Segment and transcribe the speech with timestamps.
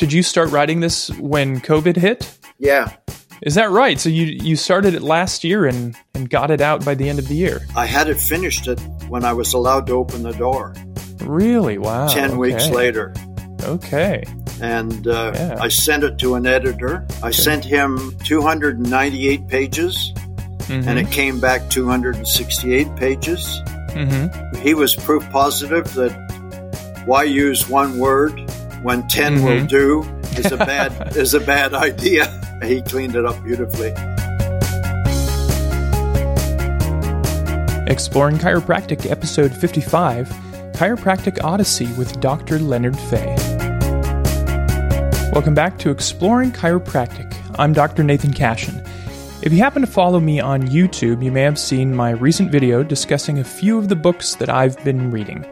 [0.00, 2.38] did you start writing this when COVID hit?
[2.58, 2.90] Yeah.
[3.42, 4.00] Is that right?
[4.00, 7.18] So you you started it last year and and got it out by the end
[7.18, 7.60] of the year.
[7.76, 10.74] I had it finished it when I was allowed to open the door.
[11.22, 11.76] Really?
[11.76, 12.08] Wow.
[12.08, 12.36] 10 okay.
[12.36, 13.12] weeks later.
[13.62, 14.24] Okay.
[14.62, 15.58] And uh, Yeah.
[15.60, 17.06] I sent it to an editor.
[17.22, 20.12] I sent him 298 pages,
[20.68, 20.86] Mhm.
[20.86, 23.60] and it came back 268 pages.
[23.90, 24.56] Mhm.
[24.56, 26.12] He was proof positive that
[27.06, 28.49] why use one word
[28.82, 29.66] when 10 will mm-hmm.
[29.66, 30.02] do
[30.38, 32.26] is a bad is a bad idea.
[32.62, 33.90] He cleaned it up beautifully.
[37.86, 40.28] Exploring Chiropractic, episode 55
[40.72, 42.58] Chiropractic Odyssey with Dr.
[42.58, 43.36] Leonard Faye.
[45.32, 47.36] Welcome back to Exploring Chiropractic.
[47.58, 48.02] I'm Dr.
[48.02, 48.82] Nathan Cashin.
[49.42, 52.82] If you happen to follow me on YouTube, you may have seen my recent video
[52.82, 55.44] discussing a few of the books that I've been reading.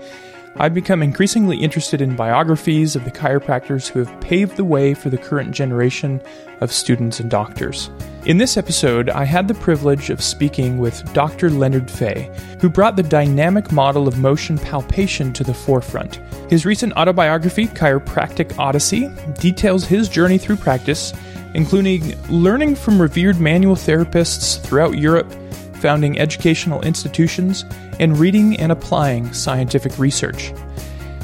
[0.60, 5.08] I've become increasingly interested in biographies of the chiropractors who have paved the way for
[5.08, 6.20] the current generation
[6.60, 7.90] of students and doctors.
[8.24, 11.48] In this episode, I had the privilege of speaking with Dr.
[11.48, 12.28] Leonard Faye,
[12.60, 16.16] who brought the dynamic model of motion palpation to the forefront.
[16.50, 21.12] His recent autobiography, Chiropractic Odyssey, details his journey through practice,
[21.54, 25.32] including learning from revered manual therapists throughout Europe
[25.78, 27.64] founding educational institutions,
[27.98, 30.52] and reading and applying scientific research.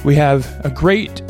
[0.05, 1.22] We have a great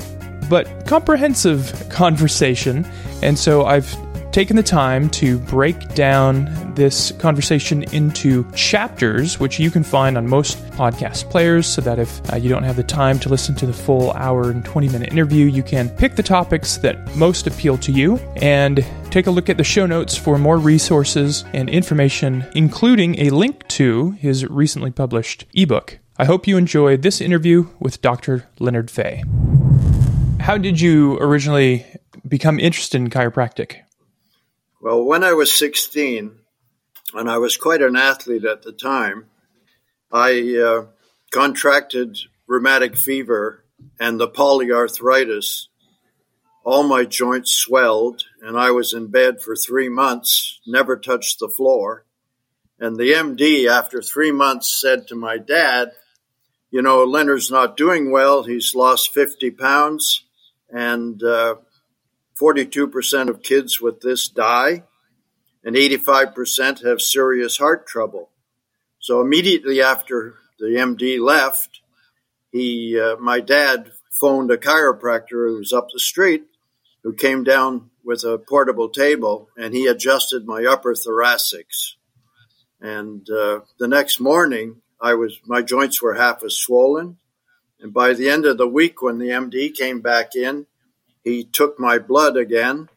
[0.48, 2.86] but comprehensive conversation,
[3.22, 3.94] and so I've
[4.34, 10.26] taken the time to break down this conversation into chapters, which you can find on
[10.26, 13.64] most podcast players, so that if uh, you don't have the time to listen to
[13.64, 17.78] the full hour and 20 minute interview, you can pick the topics that most appeal
[17.78, 22.44] to you and take a look at the show notes for more resources and information,
[22.56, 26.00] including a link to his recently published ebook.
[26.18, 28.48] I hope you enjoyed this interview with Dr.
[28.58, 29.22] Leonard Faye.
[30.40, 31.86] How did you originally
[32.26, 33.83] become interested in chiropractic?
[34.84, 36.40] Well, when I was 16,
[37.14, 39.30] and I was quite an athlete at the time,
[40.12, 40.88] I uh,
[41.30, 43.64] contracted rheumatic fever
[43.98, 45.68] and the polyarthritis.
[46.66, 51.48] All my joints swelled, and I was in bed for three months, never touched the
[51.48, 52.04] floor.
[52.78, 55.92] And the MD, after three months, said to my dad,
[56.70, 58.42] You know, Leonard's not doing well.
[58.42, 60.24] He's lost 50 pounds,
[60.68, 61.54] and uh,
[62.40, 64.82] 42% of kids with this die,
[65.62, 68.30] and 85% have serious heart trouble.
[68.98, 71.80] So immediately after the MD left,
[72.50, 76.44] he, uh, my dad phoned a chiropractor who was up the street,
[77.02, 81.94] who came down with a portable table, and he adjusted my upper thoracics.
[82.80, 87.18] And uh, the next morning, I was my joints were half as swollen,
[87.80, 90.66] and by the end of the week, when the MD came back in,
[91.24, 92.90] he took my blood again.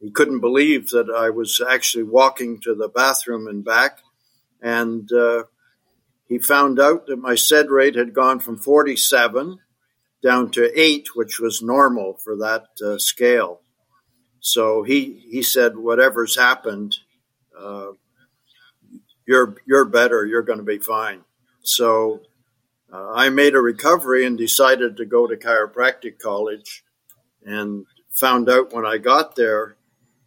[0.00, 3.98] He couldn't believe that I was actually walking to the bathroom and back.
[4.62, 5.44] And uh,
[6.28, 9.58] he found out that my SED rate had gone from 47
[10.22, 13.60] down to 8, which was normal for that uh, scale.
[14.40, 16.96] So he, he said, whatever's happened,
[17.58, 17.88] uh,
[19.26, 21.24] you're, you're better, you're going to be fine.
[21.62, 22.20] So
[22.92, 26.84] uh, I made a recovery and decided to go to chiropractic college
[27.44, 29.76] and found out when I got there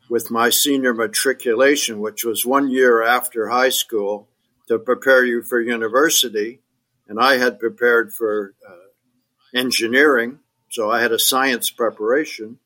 [0.09, 4.27] with my senior matriculation, which was one year after high school
[4.67, 6.59] to prepare you for university.
[7.07, 10.39] And I had prepared for uh, engineering,
[10.69, 12.59] so I had a science preparation.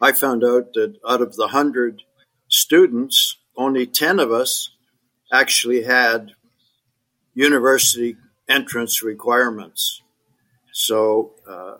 [0.00, 2.02] I found out that out of the hundred
[2.48, 4.70] students, only 10 of us
[5.32, 6.32] actually had
[7.34, 8.16] university
[8.48, 10.02] entrance requirements.
[10.72, 11.76] So, uh,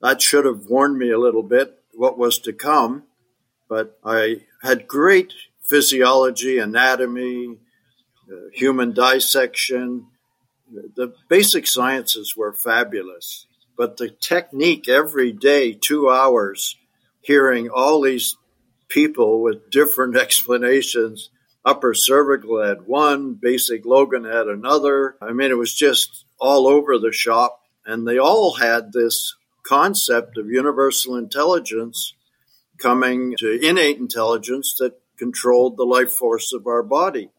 [0.00, 3.04] that should have warned me a little bit what was to come,
[3.68, 7.58] but I had great physiology, anatomy,
[8.30, 10.06] uh, human dissection.
[10.96, 13.46] The basic sciences were fabulous,
[13.76, 16.76] but the technique every day, two hours,
[17.20, 18.36] hearing all these
[18.88, 21.30] people with different explanations.
[21.64, 25.16] Upper cervical had one, basic Logan had another.
[25.20, 30.36] I mean, it was just all over the shop, and they all had this concept
[30.38, 32.14] of universal intelligence
[32.78, 37.30] coming to innate intelligence that controlled the life force of our body.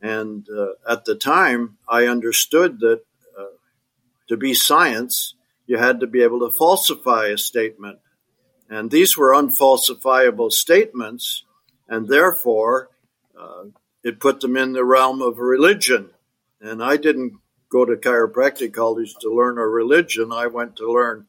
[0.00, 3.02] And uh, at the time, I understood that
[3.38, 3.56] uh,
[4.28, 5.34] to be science,
[5.66, 7.98] you had to be able to falsify a statement.
[8.68, 11.44] And these were unfalsifiable statements,
[11.88, 12.88] and therefore
[13.38, 13.64] uh,
[14.02, 16.10] it put them in the realm of religion.
[16.60, 17.34] And I didn't
[17.70, 21.26] go to chiropractic college to learn a religion, I went to learn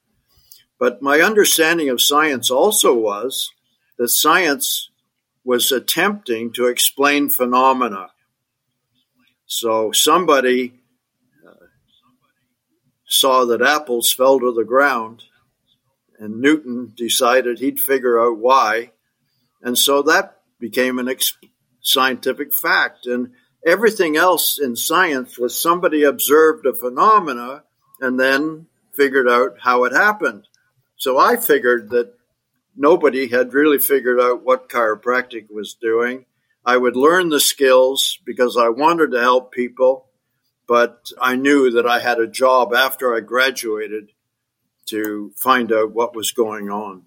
[0.82, 3.52] But my understanding of science also was
[4.00, 4.90] that science
[5.44, 8.08] was attempting to explain phenomena.
[9.46, 10.82] So somebody
[11.48, 11.68] uh,
[13.06, 15.22] saw that apples fell to the ground,
[16.18, 18.90] and Newton decided he'd figure out why.
[19.62, 21.16] And so that became an
[21.84, 23.06] scientific fact.
[23.06, 27.66] And everything else in science was somebody observed a phenomena
[28.00, 30.48] and then figured out how it happened.
[31.02, 32.14] So I figured that
[32.76, 36.26] nobody had really figured out what chiropractic was doing.
[36.64, 40.12] I would learn the skills because I wanted to help people,
[40.68, 44.12] but I knew that I had a job after I graduated
[44.90, 47.06] to find out what was going on.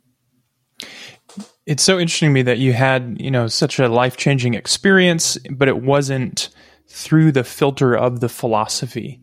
[1.64, 5.68] It's so interesting to me that you had, you know, such a life-changing experience, but
[5.68, 6.48] it wasn't
[6.88, 9.20] through the filter of the philosophy.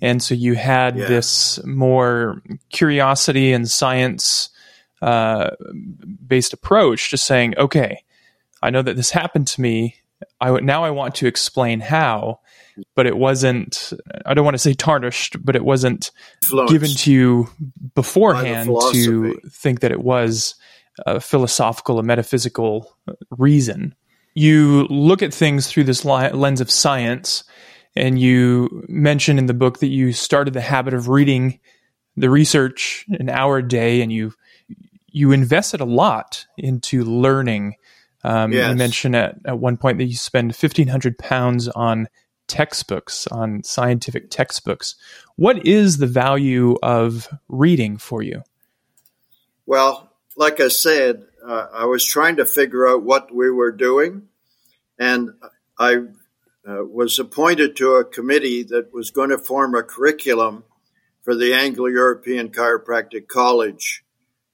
[0.00, 1.06] And so you had yeah.
[1.06, 4.50] this more curiosity and science
[5.02, 5.50] uh,
[6.26, 8.04] based approach to saying, okay,
[8.62, 9.96] I know that this happened to me.
[10.40, 12.40] I now I want to explain how,
[12.94, 13.92] but it wasn't.
[14.24, 16.10] I don't want to say tarnished, but it wasn't
[16.42, 17.50] Influenced given to you
[17.94, 20.54] beforehand to think that it was
[21.06, 22.96] a philosophical, a metaphysical
[23.30, 23.94] reason.
[24.34, 27.44] You look at things through this lens of science,
[27.96, 31.60] and you mention in the book that you started the habit of reading
[32.16, 34.32] the research an hour a day, and you
[35.08, 37.76] you invested a lot into learning.
[38.22, 38.70] Um, yes.
[38.70, 42.08] You mentioned at, at one point that you spend fifteen hundred pounds on
[42.46, 44.96] textbooks, on scientific textbooks.
[45.36, 48.42] What is the value of reading for you?
[49.66, 54.28] Well, like I said, uh, I was trying to figure out what we were doing,
[54.98, 55.30] and
[55.78, 55.98] I
[56.68, 60.64] uh, was appointed to a committee that was going to form a curriculum
[61.22, 64.04] for the Anglo European Chiropractic College.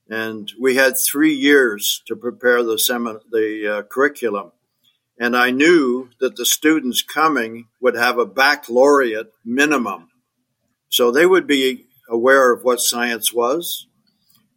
[0.08, 4.52] And we had three years to prepare the semi- the uh, curriculum.
[5.18, 10.08] And I knew that the students coming would have a baccalaureate minimum,
[10.88, 13.86] so they would be aware of what science was,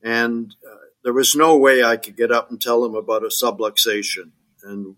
[0.02, 3.28] and uh, there was no way I could get up and tell them about a
[3.28, 4.32] subluxation
[4.64, 4.96] and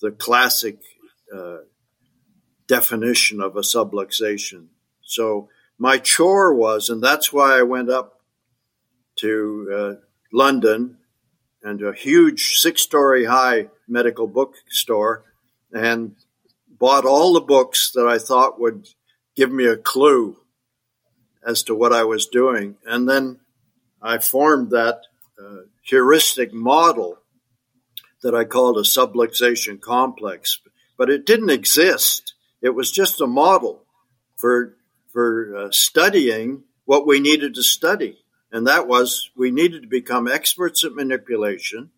[0.00, 0.78] the classic
[1.36, 1.58] uh,
[2.68, 4.66] definition of a subluxation.
[5.02, 5.48] So
[5.78, 8.20] my chore was, and that's why I went up
[9.16, 9.68] to
[10.00, 10.98] uh, London
[11.62, 15.24] and a huge six story high medical bookstore
[15.72, 16.14] and
[16.68, 18.88] bought all the books that I thought would
[19.34, 20.36] give me a clue
[21.44, 22.76] as to what I was doing.
[22.86, 23.40] And then
[24.00, 25.00] I formed that
[25.42, 27.18] uh, heuristic model
[28.22, 30.60] that I called a subluxation complex,
[30.96, 32.34] but it didn't exist.
[32.60, 33.84] It was just a model
[34.36, 34.76] for
[35.12, 38.18] for uh, studying what we needed to study.
[38.50, 41.90] And that was we needed to become experts at manipulation.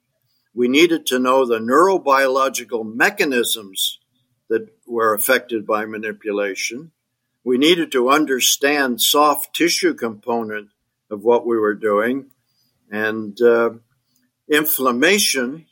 [0.54, 3.98] We needed to know the neurobiological mechanisms
[4.48, 6.90] that were affected by manipulation.
[7.44, 10.70] We needed to understand soft tissue component
[11.08, 12.30] of what we were doing
[12.90, 13.70] and uh,
[14.48, 15.66] inflammation.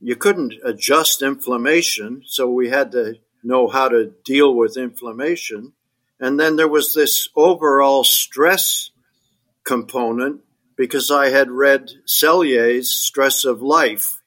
[0.00, 5.72] You couldn't adjust inflammation, so we had to know how to deal with inflammation.
[6.18, 8.90] And then there was this overall stress
[9.64, 10.42] component
[10.76, 14.20] because I had read Selye's Stress of Life.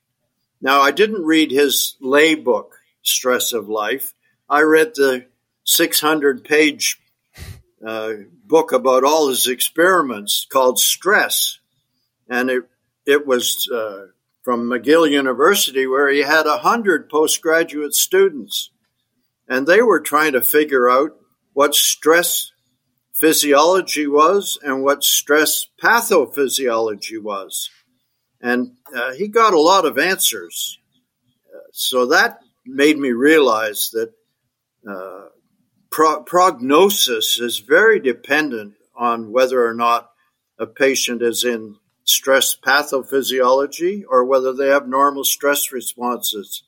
[0.61, 4.13] Now, I didn't read his lay book, Stress of Life.
[4.49, 5.25] I read the
[5.65, 6.99] 600 page
[7.85, 8.13] uh,
[8.45, 11.59] book about all his experiments called Stress.
[12.29, 12.63] And it,
[13.05, 14.07] it was uh,
[14.43, 18.69] from McGill University where he had 100 postgraduate students.
[19.47, 21.11] And they were trying to figure out
[21.53, 22.51] what stress
[23.13, 27.69] physiology was and what stress pathophysiology was.
[28.41, 30.79] And uh, he got a lot of answers.
[31.71, 34.11] So that made me realize that
[34.89, 35.29] uh,
[35.89, 40.09] pro- prognosis is very dependent on whether or not
[40.59, 46.63] a patient is in stress pathophysiology or whether they have normal stress responses.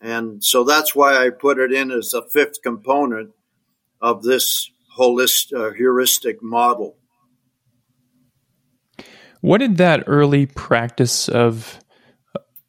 [0.00, 3.30] And so that's why I put it in as a fifth component
[4.00, 6.96] of this holistic uh, heuristic model.
[9.42, 11.78] What did that early practice of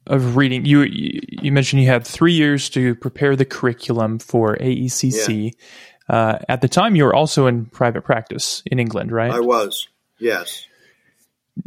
[0.06, 5.52] of reading you you mentioned you had three years to prepare the curriculum for AECC.
[5.52, 5.58] Yeah.
[6.08, 9.30] Uh, at the time, you were also in private practice in England, right?
[9.30, 9.88] I was.
[10.18, 10.66] Yes.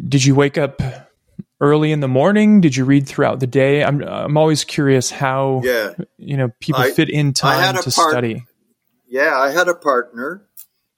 [0.07, 0.81] Did you wake up
[1.61, 2.61] early in the morning?
[2.61, 3.83] Did you read throughout the day?
[3.83, 5.93] I'm I'm always curious how yeah.
[6.17, 8.45] you know people I, fit in time to part- study.
[9.07, 10.45] Yeah, I had a partner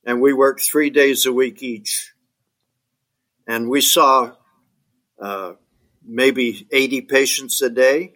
[0.08, 2.14] and we worked three days a week each.
[3.46, 4.32] and we saw
[5.22, 5.54] uh,
[6.04, 8.14] maybe 80 patients a day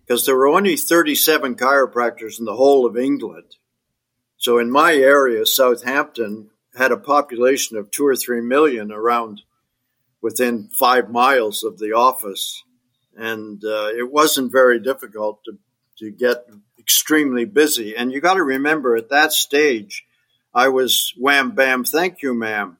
[0.00, 3.56] because there were only 37 chiropractors in the whole of England.
[4.36, 9.40] So in my area, Southampton had a population of two or three million around
[10.24, 12.64] within five miles of the office.
[13.14, 15.58] And uh, it wasn't very difficult to,
[15.98, 17.94] to get extremely busy.
[17.94, 20.06] And you got to remember at that stage,
[20.54, 22.78] I was wham bam, thank you, ma'am.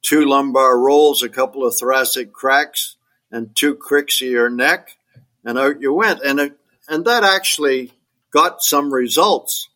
[0.00, 2.96] Two lumbar rolls, a couple of thoracic cracks,
[3.30, 4.96] and two cricks of your neck,
[5.44, 6.22] and out you went.
[6.24, 7.92] And it, and that actually
[8.30, 9.68] got some results.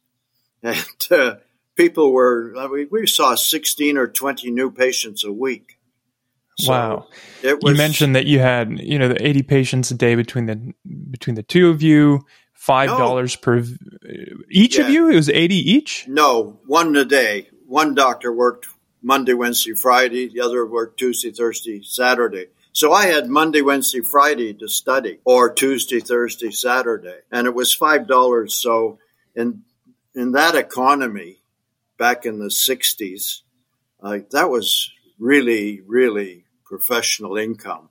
[0.62, 1.35] And uh,
[1.76, 5.74] people were I mean, we saw sixteen or twenty new patients a week.
[6.56, 7.08] So wow!
[7.42, 10.73] Was, you mentioned that you had you know the eighty patients a day between the
[11.11, 13.40] between the two of you five dollars no.
[13.40, 13.64] per
[14.50, 14.84] each yeah.
[14.84, 15.11] of you.
[15.11, 16.06] It was eighty each.
[16.06, 17.49] No, one a day.
[17.66, 18.68] One doctor worked
[19.02, 20.28] Monday, Wednesday, Friday.
[20.28, 22.46] The other worked Tuesday, Thursday, Saturday.
[22.73, 27.75] So I had Monday, Wednesday, Friday to study, or Tuesday, Thursday, Saturday, and it was
[27.75, 28.54] five dollars.
[28.54, 28.99] So
[29.34, 29.62] in
[30.14, 31.38] in that economy,
[31.99, 33.40] back in the '60s,
[34.02, 36.43] uh, that was really, really
[36.75, 37.88] professional income.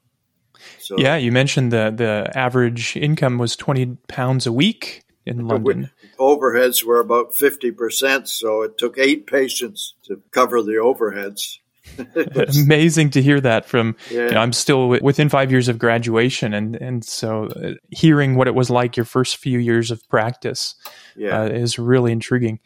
[0.79, 5.89] So, yeah, you mentioned the the average income was twenty pounds a week in London.
[6.19, 11.59] Overheads were about fifty percent, so it took eight patients to cover the overheads.
[12.65, 13.95] Amazing to hear that from.
[14.11, 14.25] Yeah.
[14.25, 18.49] You know, I'm still within five years of graduation, and and so uh, hearing what
[18.49, 20.75] it was like your first few years of practice
[21.15, 21.41] yeah.
[21.41, 22.59] uh, is really intriguing.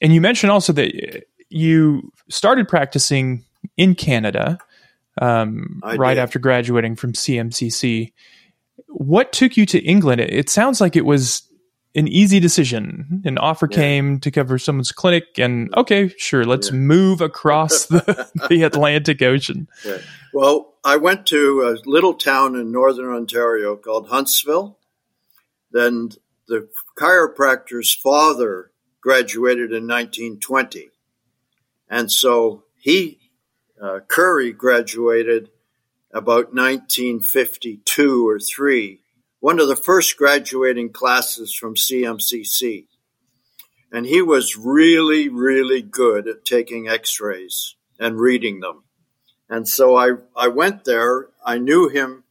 [0.00, 3.44] And you mentioned also that you started practicing
[3.76, 4.58] in Canada
[5.20, 6.20] um, right did.
[6.20, 8.12] after graduating from CMCC.
[8.88, 10.20] What took you to England?
[10.20, 11.42] It, it sounds like it was
[11.94, 13.22] an easy decision.
[13.24, 13.76] An offer yeah.
[13.76, 16.76] came to cover someone's clinic, and okay, sure, let's yeah.
[16.76, 19.68] move across the, the Atlantic Ocean.
[19.84, 19.98] Yeah.
[20.32, 24.78] Well, I went to a little town in northern Ontario called Huntsville.
[25.72, 26.10] Then
[26.48, 30.90] the chiropractor's father graduated in 1920.
[31.88, 33.19] And so he
[33.80, 35.50] uh, Curry graduated
[36.12, 39.00] about 1952 or 3,
[39.38, 42.86] one of the first graduating classes from CMCC.
[43.92, 48.84] And he was really, really good at taking x rays and reading them.
[49.48, 51.28] And so I, I went there.
[51.44, 52.24] I knew him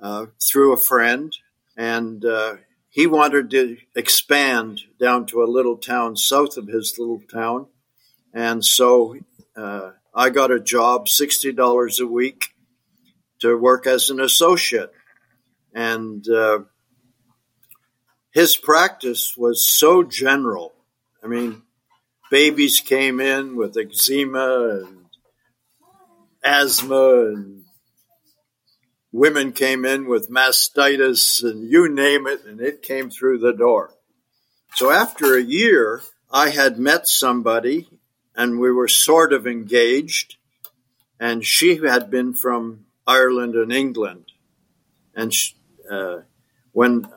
[0.00, 1.36] uh, through a friend,
[1.76, 2.56] and uh,
[2.88, 7.66] he wanted to expand down to a little town south of his little town.
[8.34, 9.16] And so
[9.56, 12.54] uh, I got a job, $60 a week,
[13.40, 14.90] to work as an associate.
[15.74, 16.60] And uh,
[18.30, 20.72] his practice was so general.
[21.22, 21.60] I mean,
[22.30, 25.04] babies came in with eczema and
[26.42, 27.64] asthma, and
[29.12, 33.92] women came in with mastitis, and you name it, and it came through the door.
[34.76, 37.90] So after a year, I had met somebody
[38.36, 40.36] and we were sort of engaged.
[41.18, 44.32] And she had been from Ireland and England.
[45.14, 45.54] And she,
[45.90, 46.18] uh,
[46.72, 47.08] when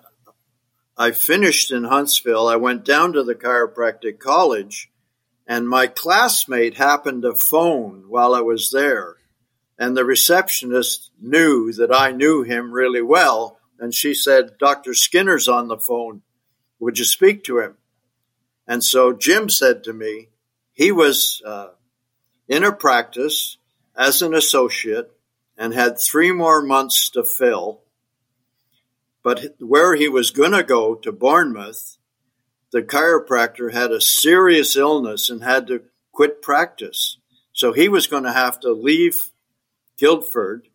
[0.98, 4.90] I finished in Huntsville, I went down to the chiropractic college,
[5.46, 9.18] and my classmate happened to phone while I was there.
[9.78, 13.60] And the receptionist knew that I knew him really well.
[13.80, 14.94] And she said, Dr.
[14.94, 16.22] Skinner's on the phone.
[16.80, 17.78] Would you speak to him?
[18.68, 20.30] And so Jim said to me,
[20.80, 21.72] he was uh,
[22.48, 23.58] in a practice
[23.98, 25.12] as an associate
[25.58, 27.82] and had three more months to fill.
[29.22, 31.98] But where he was going to go to Bournemouth,
[32.72, 35.82] the chiropractor had a serious illness and had to
[36.14, 37.18] quit practice.
[37.52, 39.32] So he was going to have to leave
[39.98, 40.70] Guildford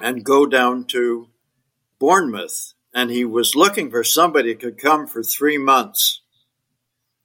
[0.00, 1.28] and go down to
[2.00, 2.74] Bournemouth.
[2.92, 6.22] And he was looking for somebody who could come for three months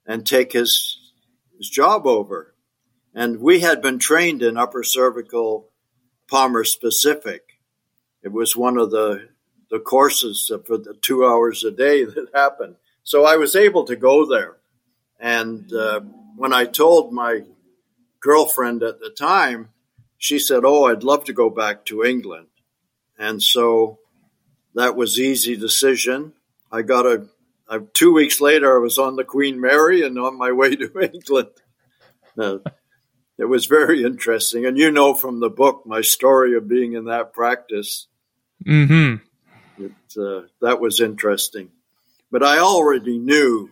[0.06, 1.00] and take his
[1.58, 2.54] his job over.
[3.14, 5.70] And we had been trained in upper cervical
[6.28, 7.60] Palmer specific.
[8.22, 9.28] It was one of the,
[9.70, 12.76] the courses for the two hours a day that happened.
[13.02, 14.56] So I was able to go there.
[15.20, 16.00] And uh,
[16.36, 17.42] when I told my
[18.20, 19.68] girlfriend at the time,
[20.16, 22.46] she said, Oh, I'd love to go back to England.
[23.18, 23.98] And so
[24.74, 26.32] that was easy decision.
[26.72, 27.26] I got a
[27.74, 30.90] uh, two weeks later, I was on the Queen Mary and on my way to
[31.14, 31.48] England.
[32.38, 32.58] Uh,
[33.38, 34.64] it was very interesting.
[34.64, 38.06] And you know from the book my story of being in that practice.
[38.64, 39.84] Mm-hmm.
[39.84, 41.70] It, uh, that was interesting.
[42.30, 43.70] But I already knew,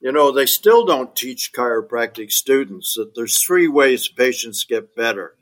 [0.00, 5.34] you know, they still don't teach chiropractic students that there's three ways patients get better.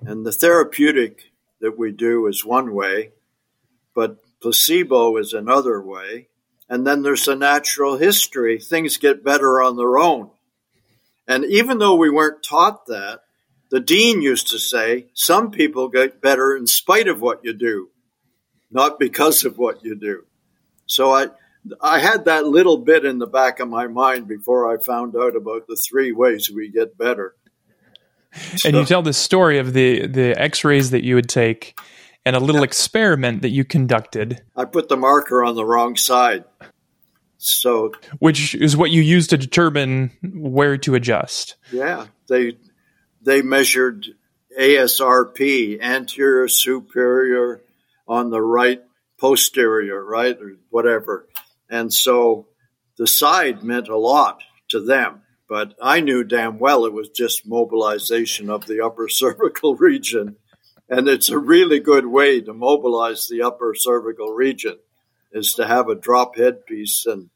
[0.00, 3.12] And the therapeutic that we do is one way,
[3.94, 6.28] but placebo is another way.
[6.68, 8.60] And then there's a natural history.
[8.60, 10.32] Things get better on their own.
[11.26, 13.20] And even though we weren't taught that,
[13.70, 17.88] the dean used to say, some people get better in spite of what you do,
[18.70, 20.26] not because of what you do.
[20.84, 21.28] So I,
[21.80, 25.36] I had that little bit in the back of my mind before I found out
[25.36, 27.34] about the three ways we get better.
[28.56, 31.78] So, and you tell the story of the, the x-rays that you would take
[32.26, 32.66] and a little yeah.
[32.66, 34.42] experiment that you conducted.
[34.56, 36.44] I put the marker on the wrong side.
[37.36, 41.56] So which is what you use to determine where to adjust.
[41.70, 42.06] Yeah.
[42.28, 42.56] They
[43.20, 44.06] they measured
[44.58, 47.62] ASRP, anterior superior
[48.06, 48.82] on the right
[49.18, 50.36] posterior, right?
[50.40, 51.28] Or whatever.
[51.68, 52.48] And so
[52.96, 54.40] the side meant a lot
[54.70, 55.22] to them.
[55.48, 60.36] But I knew damn well it was just mobilization of the upper cervical region
[60.94, 64.78] and it's a really good way to mobilize the upper cervical region
[65.32, 67.30] is to have a drop headpiece and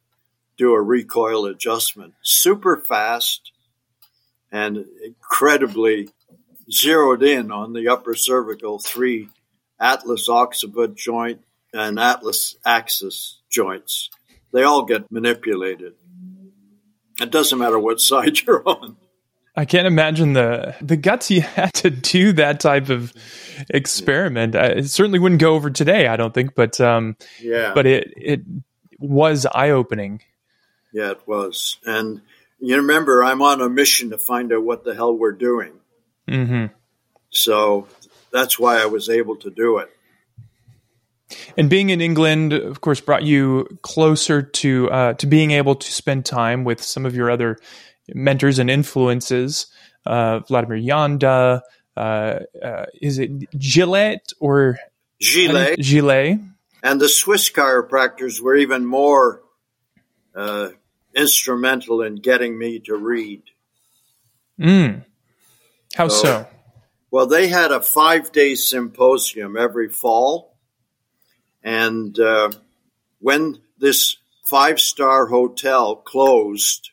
[0.56, 2.14] do a recoil adjustment.
[2.22, 3.50] Super fast
[4.52, 6.08] and incredibly
[6.70, 9.28] zeroed in on the upper cervical three
[9.80, 11.40] atlas occiput joint
[11.74, 14.08] and atlas axis joints.
[14.52, 15.94] They all get manipulated.
[17.20, 18.96] It doesn't matter what side you're on.
[19.58, 23.12] I can't imagine the the guts he had to do that type of
[23.68, 24.54] experiment.
[24.54, 28.12] I, it certainly wouldn't go over today, I don't think, but um, yeah, but it
[28.16, 28.40] it
[29.00, 30.22] was eye opening.
[30.92, 32.22] Yeah, it was, and
[32.60, 35.72] you remember, I'm on a mission to find out what the hell we're doing.
[36.28, 36.66] Mm-hmm.
[37.30, 37.88] So
[38.32, 39.90] that's why I was able to do it.
[41.56, 45.92] And being in England, of course, brought you closer to uh, to being able to
[45.92, 47.58] spend time with some of your other
[48.14, 49.66] mentors and influences,
[50.06, 51.60] uh, Vladimir Janda.
[51.96, 54.78] uh, uh, is it Gillette or
[55.20, 55.78] Gillet?
[55.78, 56.40] Gillet.
[56.82, 59.42] And the Swiss chiropractors were even more
[60.34, 60.68] uh,
[61.14, 63.42] instrumental in getting me to read.
[64.60, 65.04] Mm.
[65.94, 66.46] How so, so?
[67.10, 70.56] Well, they had a five day symposium every fall.
[71.62, 72.50] And uh,
[73.18, 76.90] when this five star hotel closed,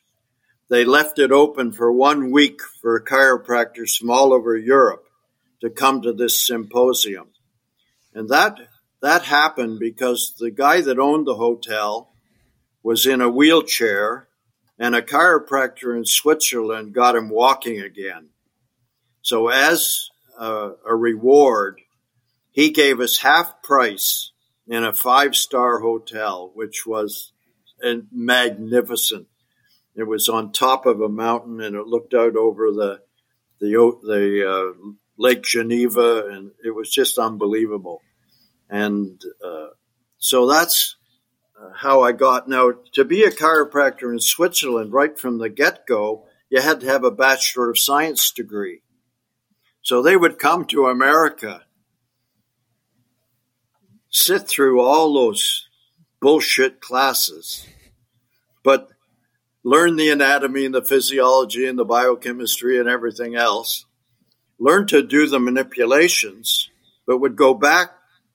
[0.68, 5.06] they left it open for one week for chiropractors from all over Europe
[5.60, 7.28] to come to this symposium.
[8.14, 8.58] And that,
[9.00, 12.12] that happened because the guy that owned the hotel
[12.82, 14.28] was in a wheelchair
[14.78, 18.28] and a chiropractor in Switzerland got him walking again.
[19.22, 21.80] So as a, a reward,
[22.50, 24.30] he gave us half price
[24.66, 27.32] in a five star hotel, which was
[27.84, 29.28] uh, magnificent.
[29.96, 33.00] It was on top of a mountain and it looked out over the
[33.58, 33.70] the
[34.02, 38.02] the uh, Lake Geneva, and it was just unbelievable.
[38.68, 39.68] And uh,
[40.18, 40.96] so that's
[41.60, 42.48] uh, how I got.
[42.48, 46.86] Now, to be a chiropractor in Switzerland, right from the get go, you had to
[46.86, 48.82] have a Bachelor of Science degree.
[49.82, 51.62] So they would come to America,
[54.10, 55.68] sit through all those
[56.20, 57.64] bullshit classes,
[58.64, 58.90] but
[59.66, 63.84] learn the anatomy and the physiology and the biochemistry and everything else,
[64.60, 66.70] learn to do the manipulations,
[67.04, 67.90] but would go back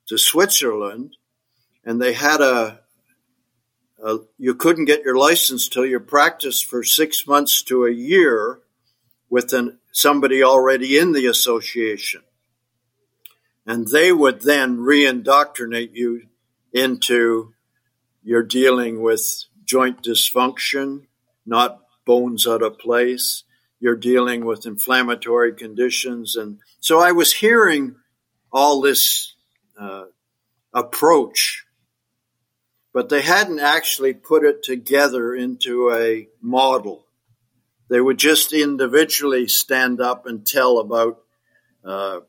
[0.08, 1.15] to Switzerland
[1.86, 2.82] and they had a,
[4.04, 8.60] a you couldn't get your license till you practiced for six months to a year
[9.30, 12.24] with an, somebody already in the association.
[13.65, 16.24] And they would then reindoctrinate you
[16.74, 17.54] into
[18.22, 21.06] you're dealing with joint dysfunction,
[21.45, 23.43] not bones out of place.
[23.80, 26.36] You're dealing with inflammatory conditions.
[26.36, 27.95] And so I was hearing
[28.51, 29.34] all this
[29.80, 30.06] uh,
[30.73, 31.65] approach,
[32.93, 37.06] but they hadn't actually put it together into a model.
[37.89, 41.21] They would just individually stand up and tell about
[41.84, 42.19] uh,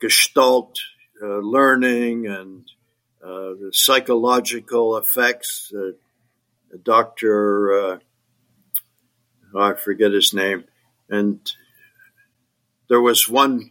[0.00, 0.78] gestalt
[1.22, 2.70] uh, learning and
[3.22, 5.70] uh, the psychological effects.
[5.72, 5.96] That
[6.84, 8.00] Dr.
[9.54, 10.64] Uh, oh, I forget his name,
[11.08, 11.40] and
[12.88, 13.70] there was one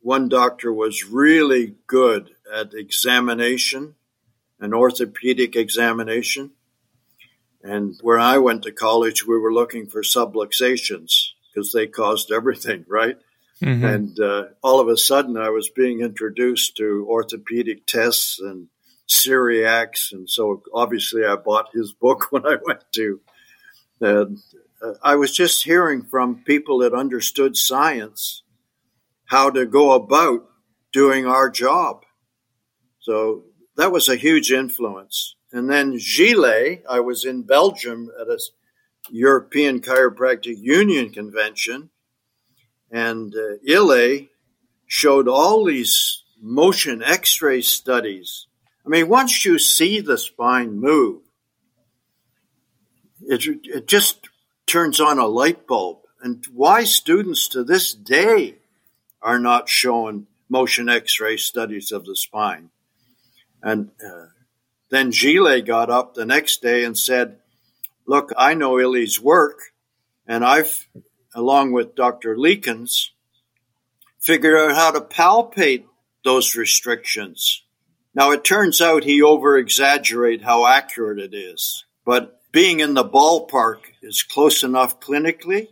[0.00, 3.96] one doctor was really good at examination,
[4.60, 6.52] an orthopedic examination.
[7.62, 12.84] And where I went to college, we were looking for subluxations because they caused everything,
[12.88, 13.18] right?
[13.60, 13.84] Mm-hmm.
[13.84, 18.68] And uh, all of a sudden, I was being introduced to orthopedic tests and
[19.08, 23.20] Cyriax, and so obviously I bought his book when I went to.
[24.00, 24.38] And
[24.82, 28.42] uh, I was just hearing from people that understood science
[29.26, 30.48] how to go about
[30.92, 32.04] doing our job.
[33.00, 33.44] So
[33.76, 35.36] that was a huge influence.
[35.52, 38.38] And then Gillet, I was in Belgium at a
[39.10, 41.90] European Chiropractic Union convention,
[42.90, 44.28] and uh, Illi
[44.86, 48.46] showed all these motion x-ray studies.
[48.84, 51.22] I mean, once you see the spine move,
[53.22, 54.28] it, it just
[54.66, 55.98] turns on a light bulb.
[56.20, 58.56] And why students to this day
[59.22, 62.70] are not shown motion x-ray studies of the spine.
[63.62, 64.26] And uh,
[64.90, 67.38] then Gillet got up the next day and said,
[68.06, 69.72] look, I know Illi's work
[70.26, 70.88] and I've,
[71.34, 72.36] along with Dr.
[72.36, 73.12] Liekens,
[74.20, 75.84] figured out how to palpate
[76.24, 77.62] those restrictions.
[78.14, 83.04] Now it turns out he over exaggerated how accurate it is, but being in the
[83.04, 85.68] ballpark is close enough clinically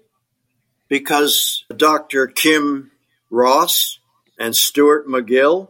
[0.87, 2.27] because Dr.
[2.27, 2.91] Kim
[3.31, 3.99] Ross
[4.39, 5.69] and Stuart McGill,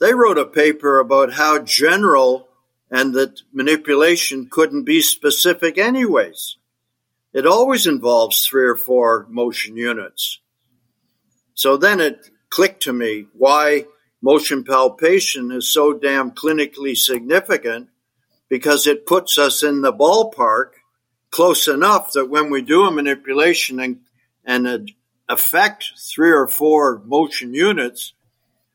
[0.00, 2.48] they wrote a paper about how general
[2.90, 6.56] and that manipulation couldn't be specific anyways.
[7.34, 10.40] It always involves three or four motion units.
[11.52, 13.84] So then it clicked to me why
[14.22, 17.90] motion palpation is so damn clinically significant
[18.48, 20.70] because it puts us in the ballpark
[21.30, 24.00] close enough that when we do a manipulation and,
[24.44, 24.90] and
[25.28, 28.14] affect three or four motion units,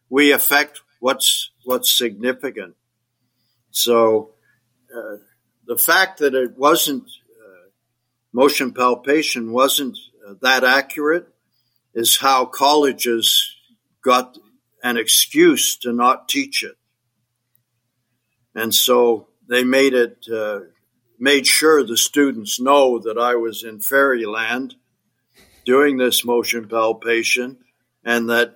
[0.10, 2.76] we affect what's what's significant.
[3.72, 4.36] So
[4.96, 5.18] uh,
[5.66, 7.70] the fact that it wasn't uh,
[8.32, 11.28] motion palpation wasn't uh, that accurate
[11.96, 13.56] is how colleges
[14.04, 14.38] got
[14.84, 16.78] an excuse to not teach it,
[18.54, 20.62] and so they made it uh,
[21.20, 24.76] made sure the students know that I was in fairyland
[25.66, 27.58] doing this motion palpation
[28.04, 28.56] and that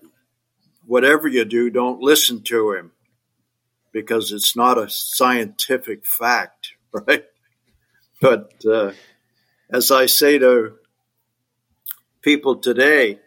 [0.86, 2.92] whatever you do, don't listen to him
[3.92, 7.26] because it's not a scientific fact, right?
[8.22, 8.94] But uh,
[9.70, 10.76] as I say to
[12.22, 13.20] people today,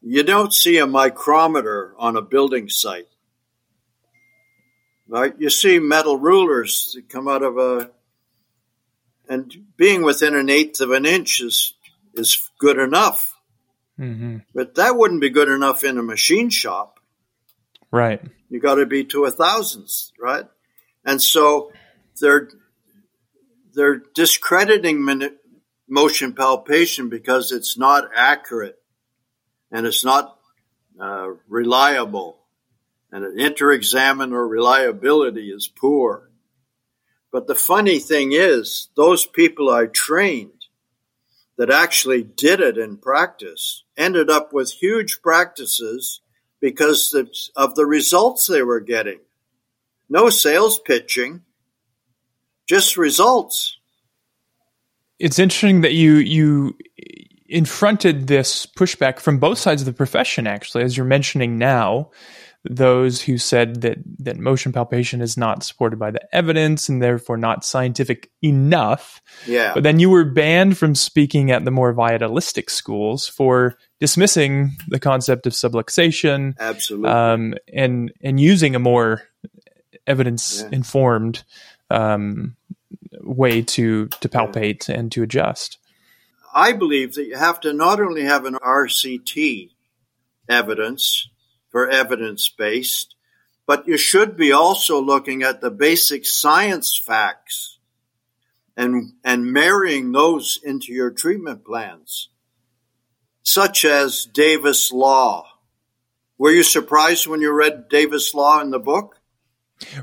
[0.00, 3.08] you don't see a micrometer on a building site.
[5.14, 5.32] Right?
[5.38, 7.90] You see metal rulers that come out of a,
[9.28, 11.74] and being within an eighth of an inch is
[12.14, 13.32] is good enough.
[13.96, 14.38] Mm-hmm.
[14.52, 16.98] But that wouldn't be good enough in a machine shop.
[17.92, 18.20] Right.
[18.50, 20.46] You got to be to a thousandth, right?
[21.04, 21.70] And so
[22.20, 22.48] they're
[23.72, 25.30] they're discrediting
[25.88, 28.82] motion palpation because it's not accurate
[29.70, 30.36] and it's not
[30.98, 32.40] uh, reliable,
[33.14, 36.28] and an inter-examiner reliability is poor.
[37.30, 40.66] But the funny thing is, those people I trained
[41.56, 46.22] that actually did it in practice ended up with huge practices
[46.60, 47.14] because
[47.54, 49.20] of the results they were getting.
[50.08, 51.42] No sales pitching,
[52.66, 53.78] just results.
[55.20, 56.76] It's interesting that you you
[57.48, 62.10] confronted this pushback from both sides of the profession actually as you're mentioning now
[62.64, 67.36] those who said that that motion palpation is not supported by the evidence and therefore
[67.36, 69.20] not scientific enough.
[69.46, 69.74] Yeah.
[69.74, 74.98] But then you were banned from speaking at the more vitalistic schools for dismissing the
[74.98, 76.54] concept of subluxation.
[76.58, 77.10] Absolutely.
[77.10, 79.22] Um, and and using a more
[80.06, 81.44] evidence informed
[81.90, 82.56] um,
[83.20, 84.96] way to to palpate yeah.
[84.96, 85.78] and to adjust.
[86.54, 89.70] I believe that you have to not only have an RCT
[90.48, 91.28] evidence
[91.74, 93.16] for evidence based,
[93.66, 97.80] but you should be also looking at the basic science facts
[98.76, 102.28] and, and marrying those into your treatment plans,
[103.42, 105.48] such as Davis Law.
[106.38, 109.18] Were you surprised when you read Davis Law in the book?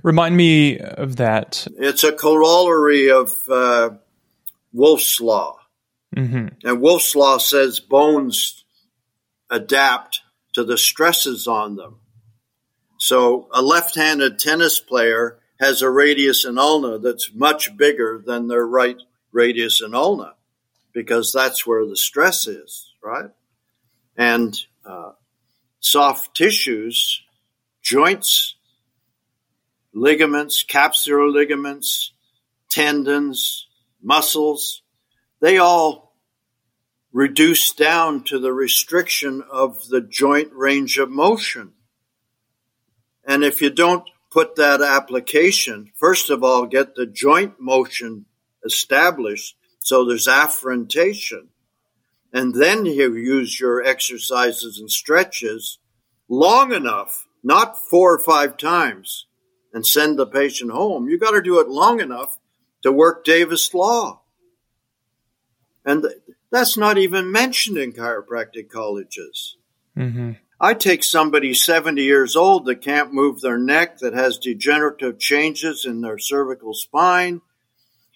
[0.03, 1.65] Remind me of that.
[1.77, 3.91] It's a corollary of uh,
[4.73, 5.57] Wolff's Law.
[6.17, 6.67] Mm-hmm.
[6.67, 8.65] And Wolff's Law says bones
[9.49, 10.20] adapt
[10.54, 12.00] to the stresses on them.
[12.98, 18.66] So a left-handed tennis player has a radius and ulna that's much bigger than their
[18.66, 18.98] right
[19.32, 20.34] radius and ulna
[20.94, 23.30] because that's where the stress is, right?
[24.18, 25.14] And uh,
[25.80, 27.24] soft tissues,
[27.82, 28.56] joints,
[29.94, 32.14] ligaments, capsular ligaments,
[32.70, 33.68] tendons,
[34.02, 34.82] muscles,
[35.40, 36.11] they all
[37.13, 41.74] reduced down to the restriction of the joint range of motion.
[43.26, 48.26] And if you don't put that application, first of all, get the joint motion
[48.63, 51.50] established so there's affrontation.
[52.34, 55.80] and then you use your exercises and stretches
[56.30, 59.26] long enough, not four or five times,
[59.74, 61.10] and send the patient home.
[61.10, 62.38] You got to do it long enough
[62.84, 64.21] to work Davis Law.
[65.84, 66.06] And
[66.52, 69.56] that's not even mentioned in chiropractic colleges.
[69.98, 70.34] Mm-hmm.
[70.60, 75.86] I take somebody 70 years old that can't move their neck, that has degenerative changes
[75.86, 77.42] in their cervical spine,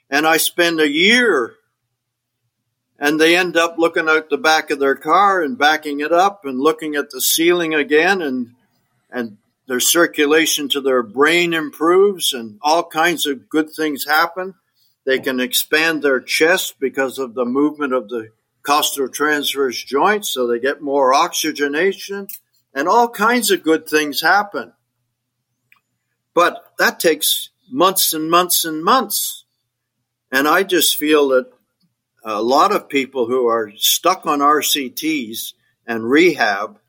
[0.10, 1.56] and I spend a year
[2.98, 6.46] and they end up looking out the back of their car and backing it up
[6.46, 8.52] and looking at the ceiling again and
[9.12, 14.54] and their circulation to their brain improves and all kinds of good things happen.
[15.06, 18.30] They can expand their chest because of the movement of the
[18.64, 22.28] costotransverse joints, so they get more oxygenation
[22.74, 24.74] and all kinds of good things happen.
[26.34, 29.46] But that takes months and months and months.
[30.32, 31.52] And I just feel that
[32.24, 35.54] a lot of people who are stuck on RCTs
[35.86, 36.80] and rehab,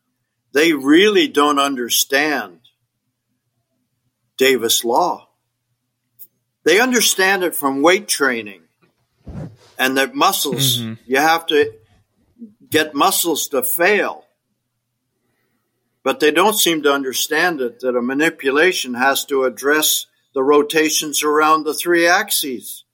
[0.53, 2.61] they really don't understand
[4.39, 5.26] Davis Law.
[6.67, 8.63] They understand it from weight training
[9.79, 10.95] and that muscles, mm-hmm.
[11.07, 11.73] you have to
[12.69, 14.25] get muscles to fail.
[16.03, 21.23] But they don't seem to understand it that a manipulation has to address the rotations
[21.23, 22.85] around the three axes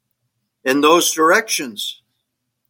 [0.63, 2.03] in those directions.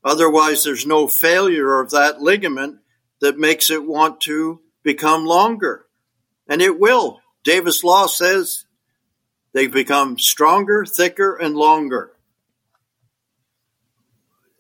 [0.05, 2.79] Otherwise, there's no failure of that ligament
[3.21, 5.85] that makes it want to become longer.
[6.49, 7.19] And it will.
[7.43, 8.67] Davis Law says
[9.53, 12.13] they become stronger, thicker, and longer.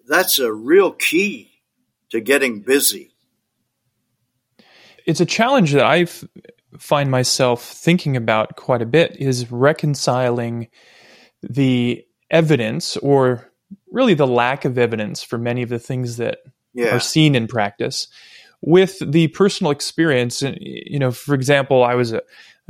[0.06, 1.62] That's a real key
[2.10, 3.12] to getting busy.
[5.06, 6.06] It's a challenge that I
[6.78, 10.68] find myself thinking about quite a bit is reconciling
[11.42, 13.50] the evidence or
[13.90, 16.38] really the lack of evidence for many of the things that
[16.72, 16.94] yeah.
[16.94, 18.08] are seen in practice
[18.60, 20.42] with the personal experience.
[20.42, 22.22] You know, for example, I was a,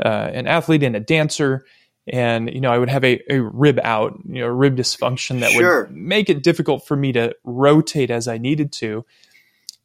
[0.04, 1.64] uh, an athlete and a dancer,
[2.06, 5.52] and you know, I would have a, a rib out, you know, rib dysfunction that
[5.52, 5.84] sure.
[5.84, 9.04] would make it difficult for me to rotate as I needed to.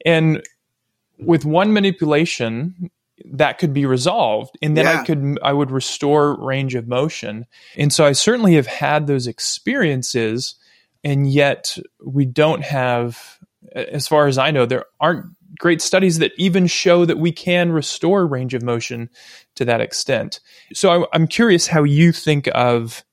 [0.05, 0.43] And
[1.19, 2.91] with one manipulation,
[3.25, 5.01] that could be resolved and then yeah.
[5.01, 9.25] i could i would restore range of motion and so i certainly have had those
[9.25, 10.55] experiences
[11.03, 13.39] and yet we don't have
[13.73, 15.25] as far as i know there aren't
[15.57, 19.09] great studies that even show that we can restore range of motion
[19.55, 20.39] to that extent.
[20.73, 23.03] So I, i'm curious how you think of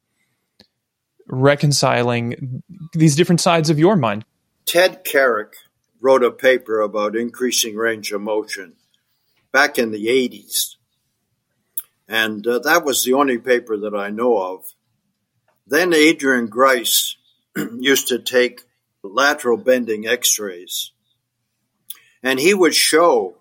[1.27, 4.25] reconciling these different sides of your mind.
[4.67, 5.55] Ted carrick
[6.01, 8.75] wrote a paper about increasing range of motion
[9.53, 10.75] back in the 80s
[12.09, 14.65] and uh, that was the only paper that i know of.
[15.67, 17.17] Then adrian grice
[17.57, 18.63] used to take
[19.03, 20.93] lateral bending x rays.
[22.25, 23.37] And he would show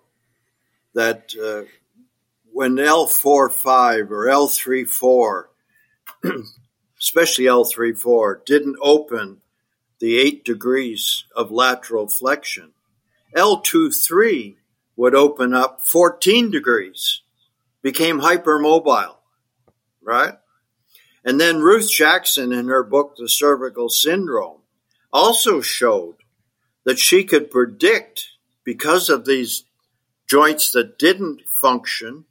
[0.92, 1.62] that uh,
[2.52, 5.44] when L4-5 or L3-4,
[7.00, 9.38] especially L3-4, didn't open
[10.00, 12.72] the eight degrees of lateral flexion,
[13.34, 14.56] L2-3
[14.96, 17.22] would open up 14 degrees,
[17.80, 19.16] became hypermobile,
[20.02, 20.34] right?
[21.24, 24.60] And then Ruth Jackson, in her book, The Cervical Syndrome,
[25.10, 26.16] also showed
[26.84, 28.28] that she could predict
[28.64, 29.64] because of these
[30.28, 32.24] joints that didn't function,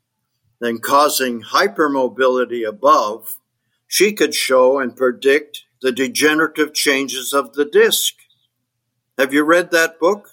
[0.60, 3.38] then causing hypermobility above,
[3.88, 8.14] she could show and predict the degenerative changes of the disc.
[9.18, 10.30] Have you read that book?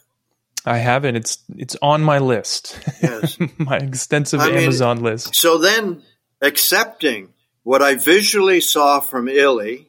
[0.65, 1.17] I haven't.
[1.17, 2.79] It's it's on my list.
[3.03, 3.39] Yes.
[3.59, 5.35] my extensive I Amazon mean, list.
[5.35, 6.03] So then
[6.41, 7.31] accepting
[7.63, 9.87] what I visually saw from Illi,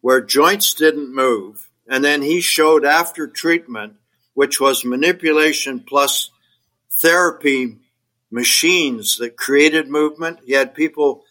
[0.00, 3.94] where joints didn't move, and then he showed after treatment,
[4.34, 6.30] which was manipulation plus
[7.00, 7.78] therapy
[8.30, 10.40] machines that created movement.
[10.44, 11.24] He had people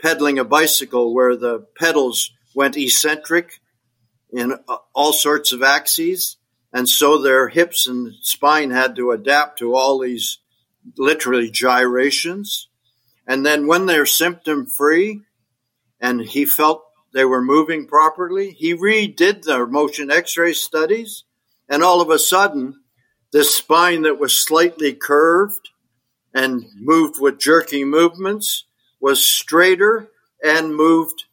[0.00, 3.60] pedaling a bicycle where the pedals went eccentric
[4.30, 4.54] in
[4.94, 6.36] all sorts of axes.
[6.72, 10.38] And so their hips and spine had to adapt to all these
[10.98, 12.68] literally gyrations.
[13.26, 15.22] And then when they're symptom free
[16.00, 21.24] and he felt they were moving properly, he redid the motion x ray studies.
[21.68, 22.80] And all of a sudden,
[23.32, 25.70] this spine that was slightly curved
[26.32, 28.64] and moved with jerky movements
[29.00, 30.08] was straighter
[30.42, 31.24] and moved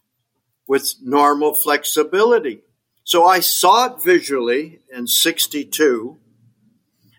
[0.68, 2.62] with normal flexibility.
[3.04, 6.18] So I saw it visually in 62.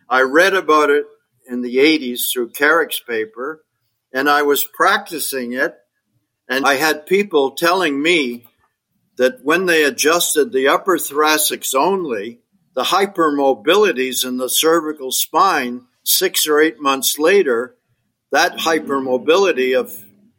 [0.09, 1.05] I read about it
[1.47, 3.65] in the 80s through Carrick's paper
[4.13, 5.77] and I was practicing it.
[6.49, 8.47] And I had people telling me
[9.17, 12.41] that when they adjusted the upper thoracics only,
[12.75, 17.77] the hypermobilities in the cervical spine six or eight months later,
[18.31, 19.97] that hypermobility of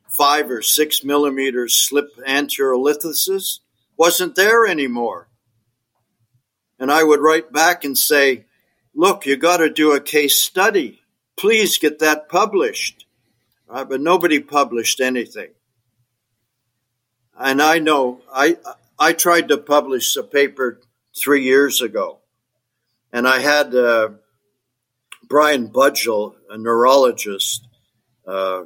[0.09, 3.59] five or six millimeters slip anterior listhesis
[3.97, 5.27] wasn't there anymore.
[6.77, 8.45] And I would write back and say,
[8.93, 11.01] look, you got to do a case study.
[11.37, 13.05] Please get that published.
[13.67, 13.87] Right?
[13.87, 15.51] But nobody published anything.
[17.37, 18.57] And I know I,
[18.99, 20.81] I tried to publish a paper
[21.17, 22.19] three years ago
[23.15, 24.09] and I had uh,
[25.23, 27.65] Brian Budgell, a neurologist,
[28.27, 28.63] uh,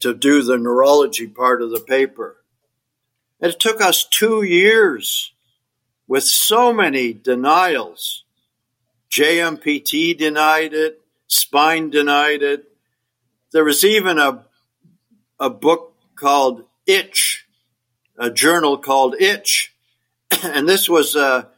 [0.00, 2.36] to do the neurology part of the paper.
[3.40, 5.32] And it took us two years
[6.06, 8.24] with so many denials.
[9.10, 12.64] JMPT denied it, Spine denied it.
[13.52, 14.44] There was even a,
[15.40, 17.46] a book called Itch,
[18.18, 19.74] a journal called Itch.
[20.42, 21.48] and this was a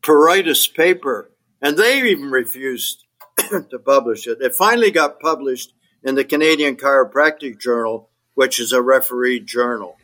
[0.00, 3.04] pruritus paper and they even refused
[3.38, 4.38] to publish it.
[4.40, 9.96] It finally got published in the Canadian Chiropractic Journal, which is a refereed journal.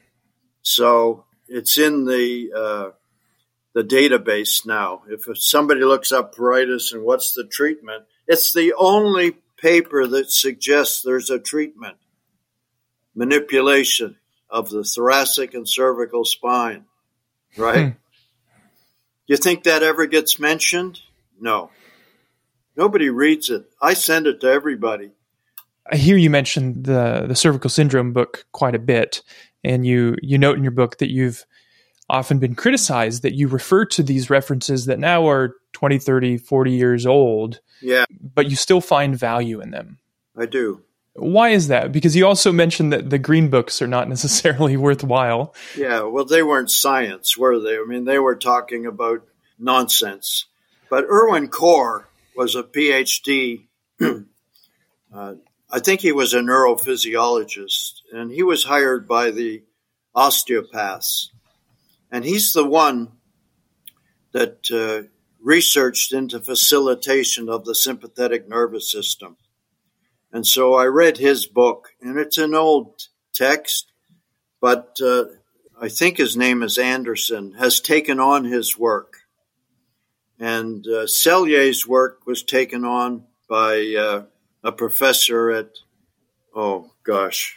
[0.62, 2.90] So it's in the uh,
[3.75, 5.03] the database now.
[5.09, 11.03] If somebody looks up pruritus and what's the treatment, it's the only paper that suggests
[11.03, 11.97] there's a treatment.
[13.14, 14.17] Manipulation
[14.51, 16.85] of the thoracic and cervical spine,
[17.57, 17.85] right?
[17.85, 17.90] Hmm.
[19.27, 21.01] Do you think that ever gets mentioned?
[21.40, 21.70] No.
[22.77, 23.66] Nobody reads it.
[23.81, 25.11] I send it to everybody.
[25.90, 29.23] I hear you mention the the cervical syndrome book quite a bit,
[29.62, 31.44] and you you note in your book that you've
[32.09, 36.70] often been criticized that you refer to these references that now are 20, 30, 40
[36.70, 37.61] years old.
[37.81, 38.05] Yeah.
[38.35, 39.99] But you still find value in them.
[40.37, 40.83] I do.
[41.14, 41.92] Why is that?
[41.92, 45.55] Because you also mentioned that the green books are not necessarily worthwhile.
[45.77, 47.77] Yeah, well, they weren't science, were they?
[47.77, 49.27] I mean, they were talking about
[49.59, 50.47] nonsense.
[50.90, 52.05] But Irvin Korr
[52.37, 53.66] was a PhD.
[54.01, 55.35] uh,
[55.70, 59.62] I think he was a neurophysiologist, and he was hired by the
[60.14, 61.33] osteopaths.
[62.11, 63.12] And he's the one
[64.33, 65.09] that uh,
[65.40, 69.37] researched into facilitation of the sympathetic nervous system.
[70.33, 73.92] And so I read his book, and it's an old text,
[74.61, 75.25] but uh,
[75.81, 79.23] I think his name is Anderson, has taken on his work.
[80.38, 84.23] And uh, Selye's work was taken on by uh,
[84.62, 85.70] a professor at,
[86.55, 87.57] oh gosh,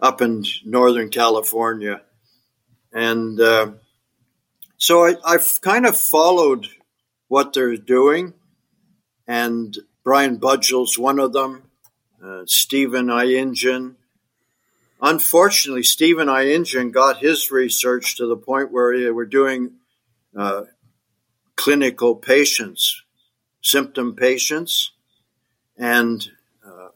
[0.00, 2.02] up in Northern California.
[2.92, 3.72] And uh,
[4.76, 6.68] so I, I've kind of followed
[7.28, 8.34] what they're doing.
[9.26, 11.70] And Brian Budgell's one of them,
[12.22, 13.94] uh, Stephen Injeyan.
[15.00, 19.74] Unfortunately, Stephen Injeyan got his research to the point where they were doing
[20.36, 20.62] uh,
[21.56, 23.02] clinical patients,
[23.60, 24.92] symptom patients,
[25.76, 26.28] and
[26.66, 26.88] uh,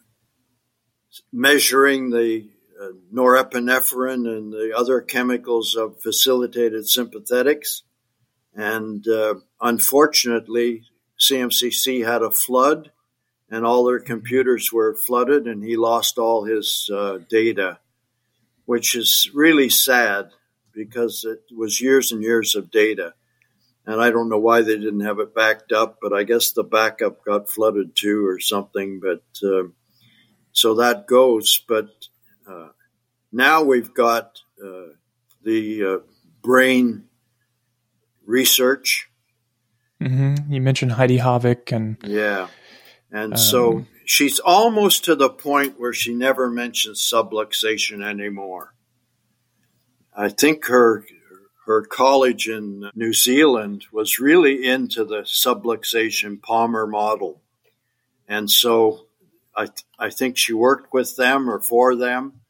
[1.32, 2.48] measuring the
[2.80, 7.82] uh, norepinephrine and the other chemicals of facilitated sympathetics.
[8.54, 10.82] And uh, unfortunately,
[11.18, 12.90] CMCC had a flood
[13.50, 17.78] and all their computers were flooded and he lost all his uh, data,
[18.64, 20.30] which is really sad
[20.74, 23.14] because it was years and years of data
[23.86, 26.64] and I don't know why they didn't have it backed up, but I guess the
[26.64, 29.00] backup got flooded too or something.
[29.00, 29.68] But uh,
[30.52, 31.60] so that goes.
[31.66, 31.90] But
[32.48, 32.68] uh,
[33.30, 34.94] now we've got uh,
[35.44, 35.98] the uh,
[36.42, 37.04] brain
[38.26, 39.08] research.
[40.02, 40.52] Mm-hmm.
[40.52, 42.48] You mentioned Heidi Haavik and yeah,
[43.10, 48.74] and um, so she's almost to the point where she never mentions subluxation anymore.
[50.14, 51.04] I think her
[51.66, 57.42] her college in New Zealand was really into the subluxation Palmer model.
[58.28, 59.06] And so
[59.54, 62.40] I, th- I think she worked with them or for them.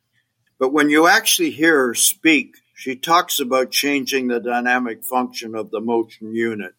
[0.58, 5.70] But when you actually hear her speak, she talks about changing the dynamic function of
[5.70, 6.74] the motion unit.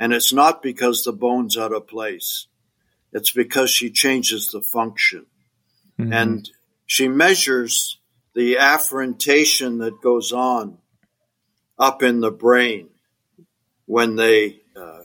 [0.00, 2.48] And it's not because the bone's out of place.
[3.12, 5.26] It's because she changes the function.
[5.96, 6.12] Mm-hmm.
[6.12, 6.50] And
[6.86, 7.98] she measures
[8.34, 10.78] the afferentation that goes on
[11.78, 12.88] up in the brain
[13.86, 15.02] when they uh,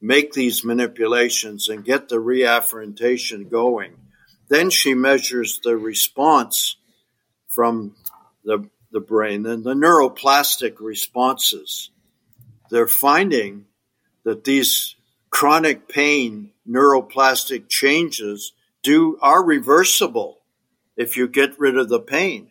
[0.00, 3.96] make these manipulations and get the reafferentation going.
[4.48, 6.76] Then she measures the response
[7.48, 7.96] from
[8.44, 11.90] the, the brain and the neuroplastic responses.
[12.70, 13.66] They're finding
[14.24, 14.94] that these
[15.30, 18.52] chronic pain neuroplastic changes
[18.82, 20.38] do are reversible
[20.96, 22.50] if you get rid of the pain.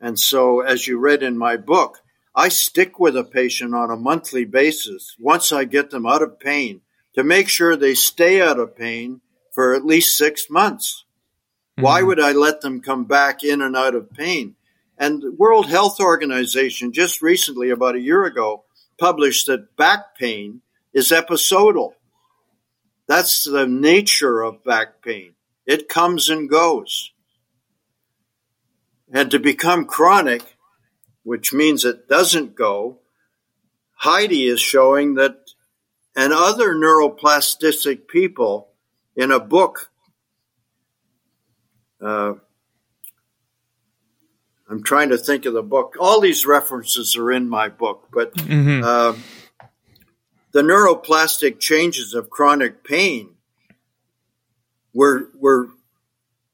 [0.00, 2.01] And so, as you read in my book,
[2.34, 6.40] I stick with a patient on a monthly basis once I get them out of
[6.40, 6.80] pain
[7.14, 9.20] to make sure they stay out of pain
[9.50, 11.04] for at least six months.
[11.76, 11.82] Mm-hmm.
[11.82, 14.56] Why would I let them come back in and out of pain?
[14.96, 18.64] And the World Health Organization just recently, about a year ago,
[18.98, 20.62] published that back pain
[20.94, 21.96] is episodal.
[23.08, 25.34] That's the nature of back pain.
[25.66, 27.10] It comes and goes.
[29.12, 30.56] And to become chronic,
[31.22, 32.98] which means it doesn't go,
[33.94, 35.36] Heidi is showing that,
[36.16, 38.68] and other neuroplastic people
[39.14, 39.90] in a book,
[42.00, 42.34] uh,
[44.68, 45.96] I'm trying to think of the book.
[46.00, 48.82] All these references are in my book, but mm-hmm.
[48.82, 49.14] uh,
[50.52, 53.34] the neuroplastic changes of chronic pain
[54.94, 55.68] were were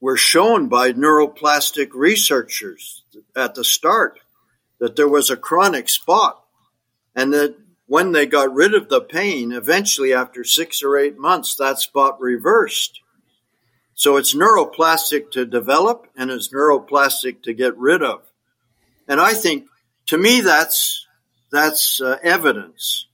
[0.00, 3.04] were shown by neuroplastic researchers
[3.36, 4.20] at the start
[4.78, 6.42] that there was a chronic spot
[7.14, 7.56] and that
[7.86, 12.20] when they got rid of the pain, eventually after six or eight months, that spot
[12.20, 13.00] reversed.
[13.94, 18.22] So it's neuroplastic to develop and it's neuroplastic to get rid of.
[19.08, 19.66] And I think
[20.06, 21.06] to me that's,
[21.50, 23.06] that's uh, evidence.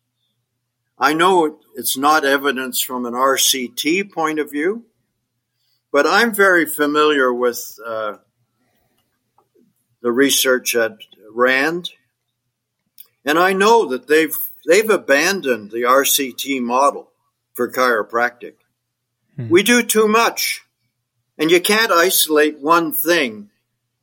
[0.98, 4.84] I know it's not evidence from an RCT point of view,
[5.92, 8.16] but I'm very familiar with uh,
[10.02, 10.98] the research at
[11.34, 11.90] Rand,
[13.24, 17.10] and I know that they've they've abandoned the RCT model
[17.52, 18.54] for chiropractic.
[19.36, 19.48] Hmm.
[19.48, 20.62] We do too much,
[21.36, 23.50] and you can't isolate one thing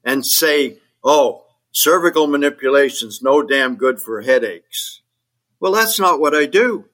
[0.03, 5.01] and say, "Oh, cervical manipulation's no damn good for headaches."
[5.59, 6.86] Well, that's not what I do.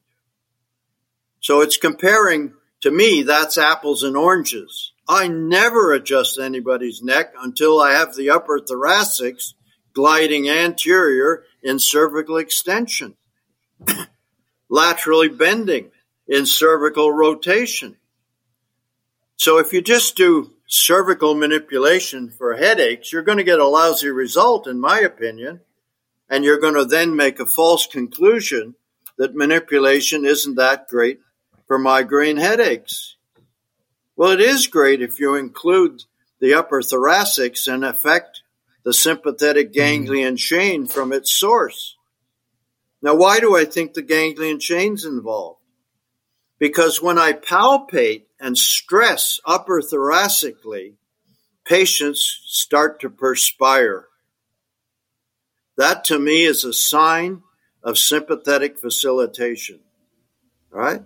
[1.40, 4.92] So it's comparing to me, that's apples and oranges.
[5.08, 9.54] I never adjust anybody's neck until I have the upper thoracics
[9.98, 13.16] gliding anterior in cervical extension,
[14.70, 15.90] laterally bending
[16.28, 17.96] in cervical rotation.
[19.38, 24.10] So if you just do cervical manipulation for headaches, you're going to get a lousy
[24.10, 25.62] result, in my opinion.
[26.30, 28.76] And you're going to then make a false conclusion
[29.18, 31.22] that manipulation isn't that great
[31.66, 33.16] for migraine headaches.
[34.16, 36.04] Well, it is great if you include
[36.40, 38.44] the upper thoracics and affect
[38.88, 39.80] the sympathetic mm-hmm.
[39.80, 41.98] ganglion chain from its source.
[43.02, 45.60] Now, why do I think the ganglion chain's involved?
[46.58, 50.94] Because when I palpate and stress upper thoracically,
[51.66, 54.06] patients start to perspire.
[55.76, 57.44] That to me is a sign
[57.84, 59.82] of sympathetic facilitation.
[60.74, 61.02] All right?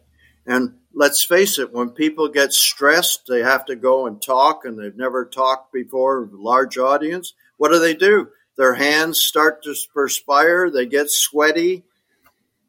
[0.45, 4.77] And let's face it, when people get stressed, they have to go and talk and
[4.77, 7.33] they've never talked before, a large audience.
[7.61, 8.29] What do they do?
[8.57, 11.83] Their hands start to perspire, they get sweaty.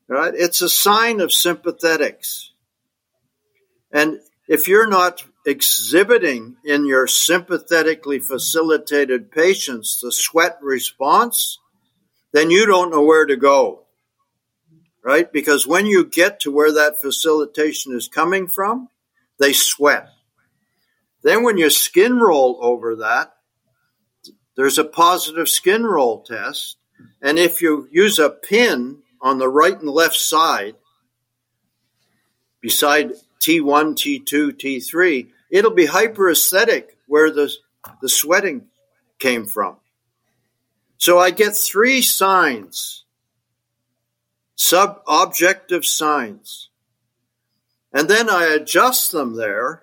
[0.06, 0.34] Right?
[0.36, 2.50] It's a sign of sympathetics.
[3.90, 11.58] And if you're not exhibiting in your sympathetically facilitated patients the sweat response,
[12.32, 13.82] then you don't know where to go
[15.02, 15.32] right?
[15.32, 18.88] Because when you get to where that facilitation is coming from,
[19.38, 20.08] they sweat.
[21.22, 23.34] Then when you skin roll over that,
[24.56, 26.76] there's a positive skin roll test.
[27.20, 30.76] And if you use a pin on the right and left side,
[32.60, 37.52] beside T1, T2, T3, it'll be hyperesthetic where the,
[38.00, 38.66] the sweating
[39.18, 39.76] came from.
[40.98, 43.02] So I get three signs
[44.62, 46.70] sub-objective signs.
[47.92, 49.82] And then I adjust them there,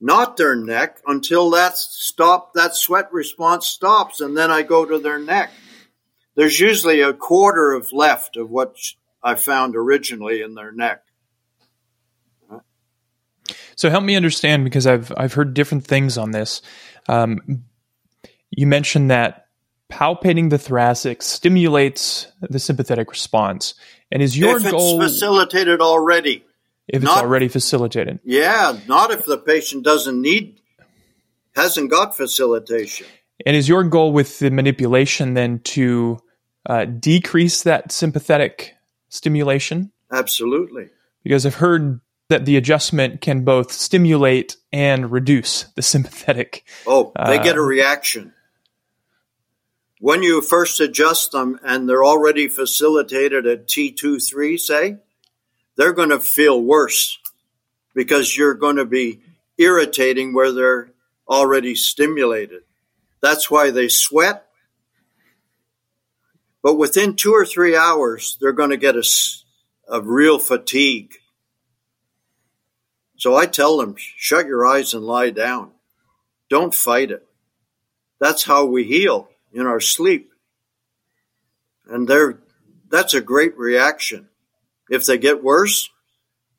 [0.00, 4.98] not their neck, until that stop, that sweat response stops, and then I go to
[4.98, 5.50] their neck.
[6.34, 8.76] There's usually a quarter of left of what
[9.22, 11.02] I found originally in their neck.
[13.76, 16.62] So help me understand because I've I've heard different things on this.
[17.08, 17.64] Um,
[18.50, 19.46] you mentioned that
[19.92, 23.74] palpating the thoracic stimulates the sympathetic response.
[24.10, 26.45] And is your if goal facilitated already?
[26.88, 28.20] If not, it's already facilitated.
[28.24, 30.60] Yeah, not if the patient doesn't need
[31.54, 33.06] hasn't got facilitation.
[33.44, 36.18] And is your goal with the manipulation then to
[36.66, 38.74] uh, decrease that sympathetic
[39.08, 39.90] stimulation?
[40.12, 40.88] Absolutely.
[41.22, 46.64] Because I've heard that the adjustment can both stimulate and reduce the sympathetic.
[46.86, 48.32] Oh, they uh, get a reaction
[50.00, 54.98] when you first adjust them and they're already facilitated at T23, say,
[55.76, 57.18] they're going to feel worse
[57.94, 59.20] because you're going to be
[59.58, 60.90] irritating where they're
[61.28, 62.62] already stimulated.
[63.20, 64.46] That's why they sweat.
[66.62, 69.04] But within two or three hours, they're going to get a,
[69.88, 71.14] a real fatigue.
[73.16, 75.70] So I tell them, shut your eyes and lie down.
[76.50, 77.26] Don't fight it.
[78.18, 80.32] That's how we heal in our sleep.
[81.86, 82.38] And they're,
[82.90, 84.28] that's a great reaction.
[84.88, 85.90] If they get worse,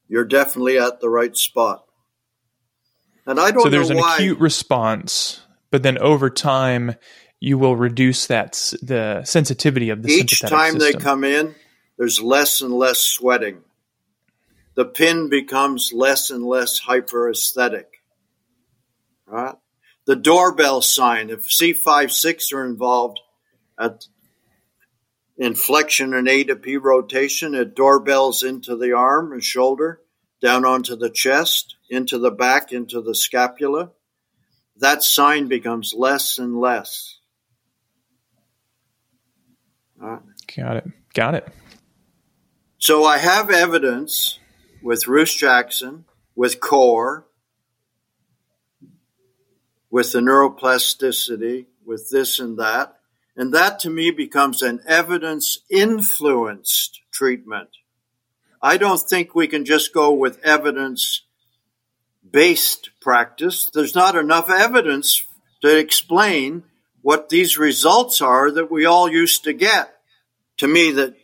[0.07, 1.85] you're definitely at the right spot.
[3.25, 4.15] And I don't so there's an why.
[4.15, 6.95] acute response, but then over time,
[7.39, 10.99] you will reduce that the sensitivity of the each time system.
[10.99, 11.55] they come in.
[11.97, 13.63] There's less and less sweating.
[14.75, 17.85] The pin becomes less and less hyperesthetic.
[19.25, 19.55] Right?
[20.05, 23.19] The doorbell sign, if C five six are involved
[23.77, 24.05] at
[25.37, 30.01] inflection and A to P rotation, it doorbells into the arm and shoulder,
[30.41, 33.91] down onto the chest, into the back, into the scapula.
[34.77, 37.19] That sign becomes less and less.
[39.99, 40.85] Got it.
[41.13, 41.47] Got it.
[42.77, 44.39] So I have evidence
[44.83, 47.23] with Ruth Jackson, with Korr,
[49.89, 52.96] with the neuroplasticity, with this and that.
[53.37, 57.69] And that to me becomes an evidence influenced treatment.
[58.61, 61.21] I don't think we can just go with evidence
[62.29, 63.69] based practice.
[63.71, 65.23] There's not enough evidence
[65.61, 66.63] to explain
[67.01, 69.93] what these results are that we all used to get.
[70.57, 71.15] To me, that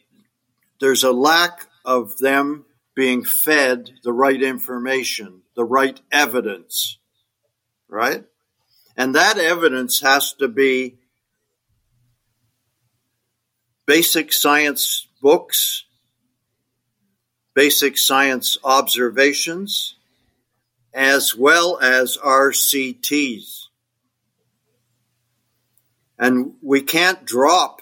[0.80, 7.00] there's a lack of them being fed the right information, the right evidence,
[7.90, 8.24] right?
[8.96, 11.00] And that evidence has to be
[13.86, 15.86] basic science books,
[17.54, 19.96] basic science observations,
[20.94, 23.66] as well as RCTs.
[26.20, 27.82] And we can't drop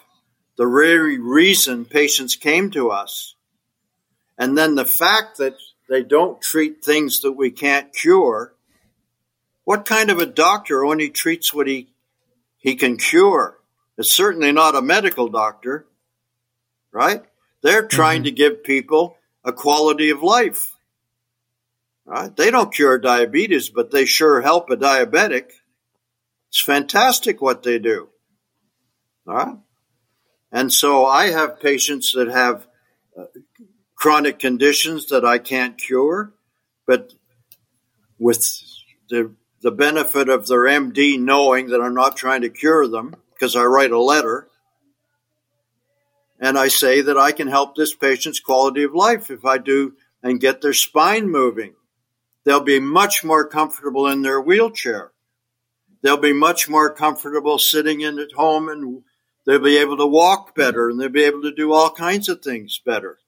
[0.58, 3.36] the very reason patients came to us.
[4.38, 5.56] And then the fact that
[5.92, 8.54] they don't treat things that we can't cure.
[9.66, 11.90] What kind of a doctor only treats what he,
[12.58, 13.60] he can cure?
[13.98, 15.86] It's certainly not a medical doctor,
[16.92, 17.24] right?
[17.62, 18.26] They're trying mm-hmm.
[18.26, 20.76] to give people a quality of life.
[22.06, 22.36] Right?
[22.36, 25.52] They don't cure diabetes, but they sure help a diabetic.
[26.50, 28.10] It's fantastic what they do.
[29.28, 29.58] All right?
[30.52, 32.68] And so I have patients that have
[33.18, 33.26] uh,
[33.96, 36.34] chronic conditions that I can't cure,
[36.86, 37.14] but
[38.20, 38.62] with
[39.10, 43.56] the the benefit of their MD knowing that I'm not trying to cure them because
[43.56, 44.48] I write a letter
[46.42, 49.94] and I say that I can help this patient's quality of life if I do
[50.24, 51.76] and get their spine moving.
[52.44, 55.12] They'll be much more comfortable in their wheelchair.
[56.02, 59.04] They'll be much more comfortable sitting in at home and
[59.46, 62.42] they'll be able to walk better and they'll be able to do all kinds of
[62.42, 63.20] things better.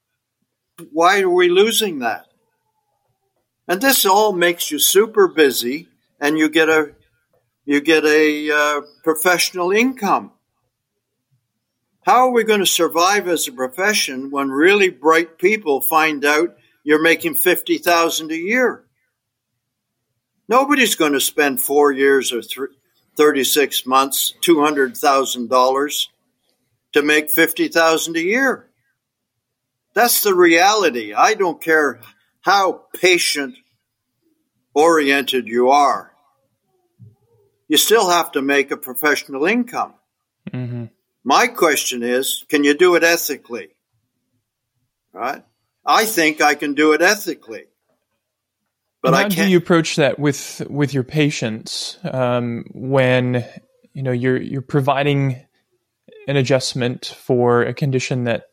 [0.92, 2.26] Why are we losing that?
[3.68, 5.88] And this all makes you super busy
[6.20, 6.96] and you get a
[7.66, 10.33] you get a uh, professional income.
[12.06, 16.58] How are we going to survive as a profession when really bright people find out
[16.84, 18.84] you're making 50,000 a year?
[20.50, 22.70] Nobody's going to spend 4 years or th-
[23.16, 26.08] 36 months, $200,000
[26.92, 28.70] to make 50,000 a year.
[29.94, 31.14] That's the reality.
[31.14, 32.02] I don't care
[32.42, 33.56] how patient
[34.74, 36.12] oriented you are.
[37.70, 39.94] You still have to make a professional income.
[40.52, 40.86] Mm-hmm.
[41.24, 43.70] My question is, can you do it ethically?
[45.14, 45.44] Right?
[45.86, 47.66] I think I can do it ethically.
[49.02, 53.46] But how do you approach that with with your patients um, when
[53.94, 55.46] you know you're you're providing
[56.28, 58.46] an adjustment for a condition that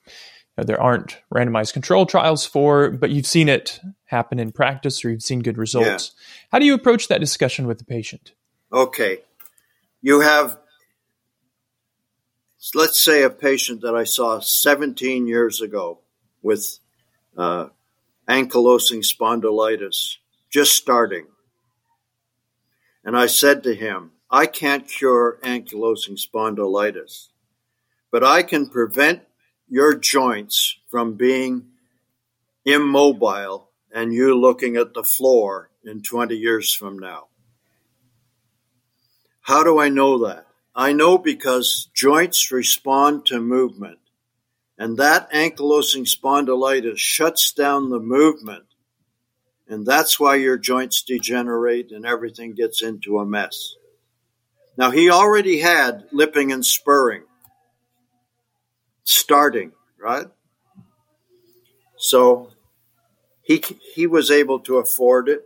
[0.61, 5.11] know, there aren't randomized control trials for, but you've seen it happen in practice or
[5.11, 6.12] you've seen good results.
[6.14, 6.49] Yeah.
[6.53, 8.33] How do you approach that discussion with the patient?
[8.73, 9.18] Okay.
[10.03, 10.59] You have,
[12.75, 16.01] let's say, a patient that I saw 17 years ago
[16.43, 16.79] with
[17.37, 17.69] uh,
[18.29, 20.17] ankylosing spondylitis,
[20.51, 21.27] just starting.
[23.05, 27.29] And I said to him, I can't cure ankylosing spondylitis,
[28.11, 29.23] but I can prevent
[29.69, 31.67] your joints from being
[32.65, 37.29] immobile and you looking at the floor in 20 years from now.
[39.41, 40.47] How do I know that?
[40.75, 43.99] I know because joints respond to movement,
[44.79, 48.64] and that ankylosing spondylitis shuts down the movement,
[49.68, 53.75] and that's why your joints degenerate and everything gets into a mess.
[54.77, 57.23] Now, he already had lipping and spurring.
[59.05, 60.27] starting, right?
[61.97, 62.51] So
[63.43, 63.62] he
[63.95, 65.43] he was able to afford it,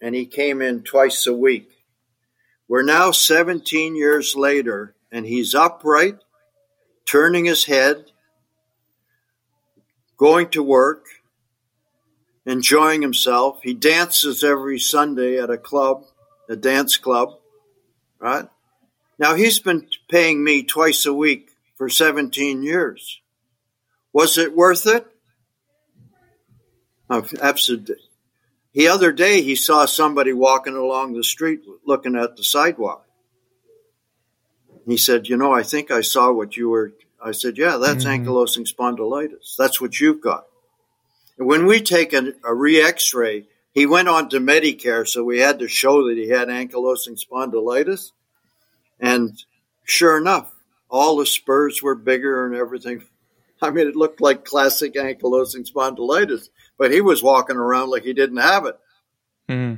[0.00, 1.70] and he came in twice a week.
[2.68, 6.16] We're now 17 years later, and he's upright,
[7.04, 8.06] turning his head,
[10.16, 11.04] going to work,
[12.44, 13.60] enjoying himself.
[13.62, 16.04] He dances every Sunday at a club,
[16.48, 17.30] a dance club,
[18.18, 18.48] right?
[19.18, 23.20] Now he's been paying me twice a week for 17 years.
[24.12, 25.06] Was it worth it?
[27.40, 27.96] Absolutely.
[28.76, 33.06] The other day he saw somebody walking along the street looking at the sidewalk.
[34.84, 36.92] He said, You know, I think I saw what you were.
[37.24, 38.28] I said, Yeah, that's mm-hmm.
[38.28, 39.56] ankylosing spondylitis.
[39.56, 40.44] That's what you've got.
[41.38, 45.38] When we take a, a re x ray, he went on to Medicare, so we
[45.38, 48.12] had to show that he had ankylosing spondylitis.
[49.00, 49.42] And
[49.84, 50.52] sure enough,
[50.90, 53.04] all the spurs were bigger and everything.
[53.62, 58.12] I mean, it looked like classic ankylosing spondylitis, but he was walking around like he
[58.12, 58.78] didn't have it.
[59.48, 59.76] Mm-hmm.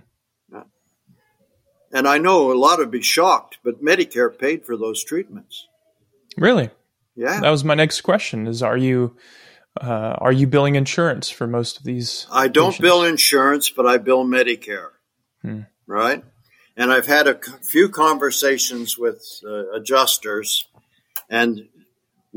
[1.91, 5.67] And I know a lot would be shocked, but Medicare paid for those treatments.
[6.37, 6.71] Really?
[7.17, 7.41] Yeah.
[7.41, 9.17] That was my next question: Is are you
[9.81, 12.27] uh, are you billing insurance for most of these?
[12.31, 12.83] I don't patients?
[12.83, 14.91] bill insurance, but I bill Medicare.
[15.43, 15.63] Hmm.
[15.87, 16.23] Right.
[16.77, 20.69] And I've had a few conversations with uh, adjusters,
[21.29, 21.69] and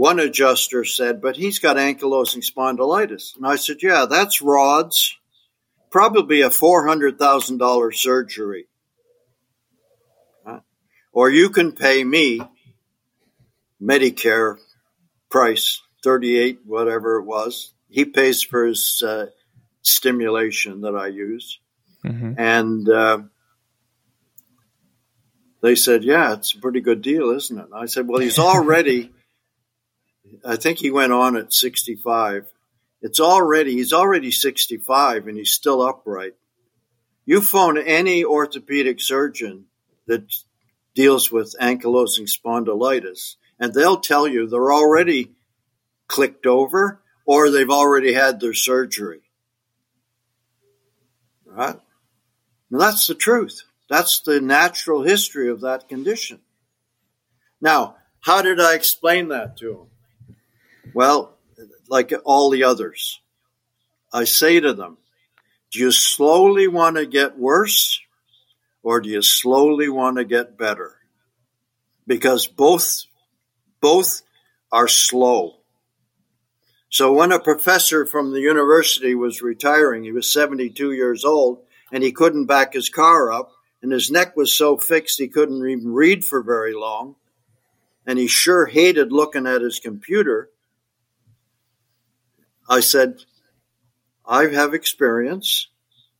[0.02, 5.16] one adjuster said, "But he's got ankylosing spondylitis," and I said, "Yeah, that's rods,
[5.92, 8.66] probably a four hundred thousand dollar surgery,
[11.14, 12.42] or you can pay me
[13.80, 14.58] Medicare
[15.30, 17.74] price 38, whatever it was.
[17.88, 19.28] He pays for his uh,
[19.84, 21.60] stimulation that I use.
[22.04, 22.34] Mm-hmm.
[22.40, 23.20] And uh,
[25.62, 27.66] they said, Yeah, it's a pretty good deal, isn't it?
[27.66, 29.12] And I said, Well, he's already,
[30.46, 32.52] I think he went on at 65.
[33.02, 36.34] It's already, he's already 65 and he's still upright.
[37.26, 39.66] You phone any orthopedic surgeon
[40.08, 40.24] that
[40.96, 45.32] deals with ankylosing spondylitis, and they'll tell you they're already
[46.08, 49.22] clicked over or they've already had their surgery.
[51.46, 51.80] Right?
[52.70, 53.64] That's the truth.
[53.90, 56.40] That's the natural history of that condition.
[57.60, 59.91] Now, how did I explain that to them?
[60.94, 61.38] Well,
[61.90, 63.20] like all the others,
[64.14, 64.98] I say to them,
[65.72, 68.02] do you slowly want to get worse
[68.84, 70.98] or do you slowly want to get better?
[72.06, 73.04] Because both,
[73.80, 74.22] both
[74.72, 75.58] are slow.
[76.90, 82.04] So when a professor from the university was retiring, he was 72 years old and
[82.04, 85.94] he couldn't back his car up and his neck was so fixed he couldn't even
[85.94, 87.16] read for very long.
[88.06, 90.50] And he sure hated looking at his computer.
[92.72, 93.26] I said,
[94.26, 95.68] I have experience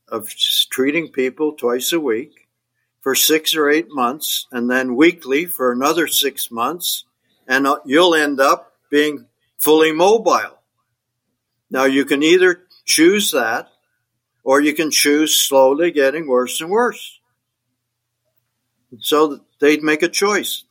[0.06, 2.46] of treating people twice a week
[3.00, 7.06] for six or eight months and then weekly for another six months.
[7.48, 9.24] And uh, you'll end up being
[9.58, 10.58] fully mobile.
[11.70, 13.70] Now you can either choose that
[14.44, 17.18] or you can choose slowly getting worse and worse.
[19.00, 20.64] So they'd make a choice.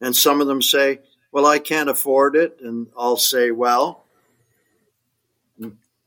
[0.00, 1.00] And some of them say,
[1.30, 2.56] well, I can't afford it.
[2.62, 4.06] And I'll say, well,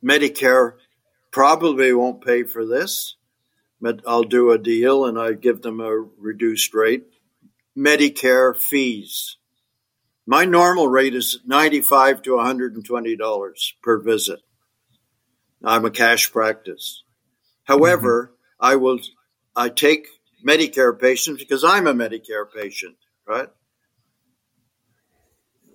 [0.03, 0.73] Medicare
[1.31, 3.15] probably won't pay for this,
[3.81, 7.05] but I'll do a deal and I give them a reduced rate.
[7.77, 9.37] Medicare fees.
[10.25, 14.39] My normal rate is 95 to $120 per visit.
[15.63, 17.03] I'm a cash practice.
[17.63, 18.65] However, mm-hmm.
[18.65, 18.99] I will,
[19.55, 20.07] I take
[20.45, 22.95] Medicare patients because I'm a Medicare patient,
[23.27, 23.47] right?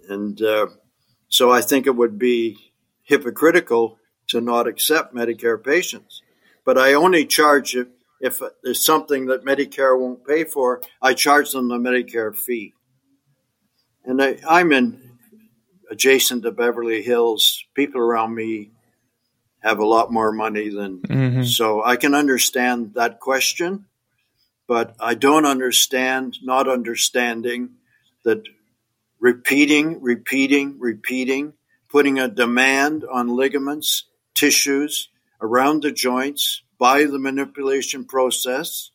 [0.09, 0.69] And uh,
[1.29, 2.57] so I think it would be
[3.03, 3.99] hypocritical
[4.29, 6.23] to not accept Medicare patients.
[6.65, 7.89] But I only charge if,
[8.21, 12.75] if there's something that Medicare won't pay for, I charge them the Medicare fee
[14.09, 15.19] and I, I'm in
[15.91, 17.65] adjacent to Beverly Hills.
[17.75, 18.73] People around me
[19.63, 21.43] have a lot more money than mm-hmm.
[21.43, 23.85] so I can understand that question,
[24.67, 27.71] but I don't understand not understanding
[28.25, 28.43] that
[29.21, 31.53] repeating, repeating, repeating,
[31.91, 34.05] putting a demand on ligaments,
[34.39, 35.09] tissues
[35.41, 38.91] around the joints by the manipulation process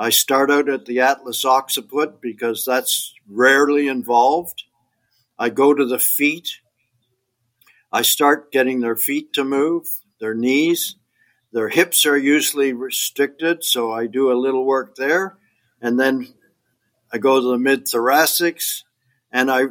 [0.00, 4.62] I start out at the Atlas occiput because that's rarely involved.
[5.36, 6.60] I go to the feet.
[7.90, 9.88] I start getting their feet to move,
[10.20, 10.94] their knees.
[11.52, 15.36] Their hips are usually restricted, so I do a little work there.
[15.80, 16.32] And then
[17.12, 18.84] I go to the mid thoracics
[19.32, 19.64] and I,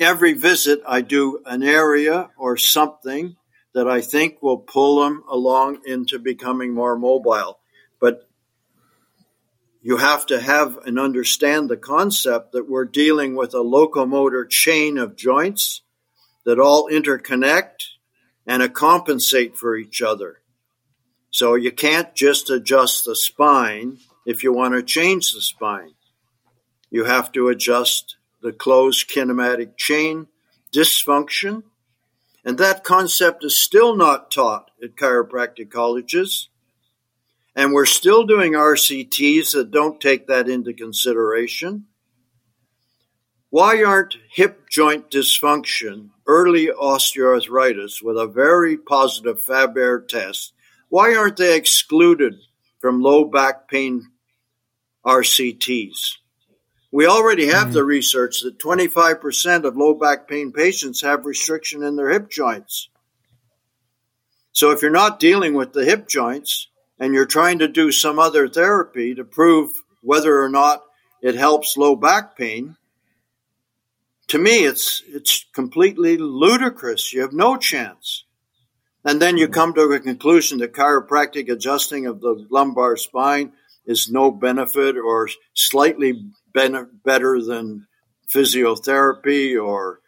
[0.00, 3.36] every visit I do an area or something
[3.78, 7.60] that I think will pull them along into becoming more mobile.
[8.00, 8.28] But
[9.82, 14.98] you have to have and understand the concept that we're dealing with a locomotor chain
[14.98, 15.82] of joints
[16.44, 17.84] that all interconnect
[18.48, 20.40] and compensate for each other.
[21.30, 25.94] So you can't just adjust the spine if you want to change the spine.
[26.90, 30.26] You have to adjust the closed kinematic chain
[30.74, 31.62] dysfunction.
[32.48, 36.48] And that concept is still not taught at chiropractic colleges.
[37.54, 41.88] And we're still doing RCTs that don't take that into consideration.
[43.50, 50.54] Why aren't hip joint dysfunction, early osteoarthritis with a very positive Faber test,
[50.88, 52.36] why aren't they excluded
[52.80, 54.10] from low back pain
[55.04, 56.14] RCTs?
[56.90, 57.72] We already have mm-hmm.
[57.72, 62.88] the research that 25% of low back pain patients have restriction in their hip joints.
[64.52, 66.68] So if you're not dealing with the hip joints
[66.98, 69.70] and you're trying to do some other therapy to prove
[70.02, 70.82] whether or not
[71.20, 72.76] it helps low back pain,
[74.28, 77.12] to me it's it's completely ludicrous.
[77.12, 78.24] You have no chance.
[79.04, 79.54] And then you mm-hmm.
[79.54, 83.52] come to a conclusion that chiropractic adjusting of the lumbar spine
[83.86, 87.86] is no benefit or slightly better than
[88.28, 90.00] physiotherapy or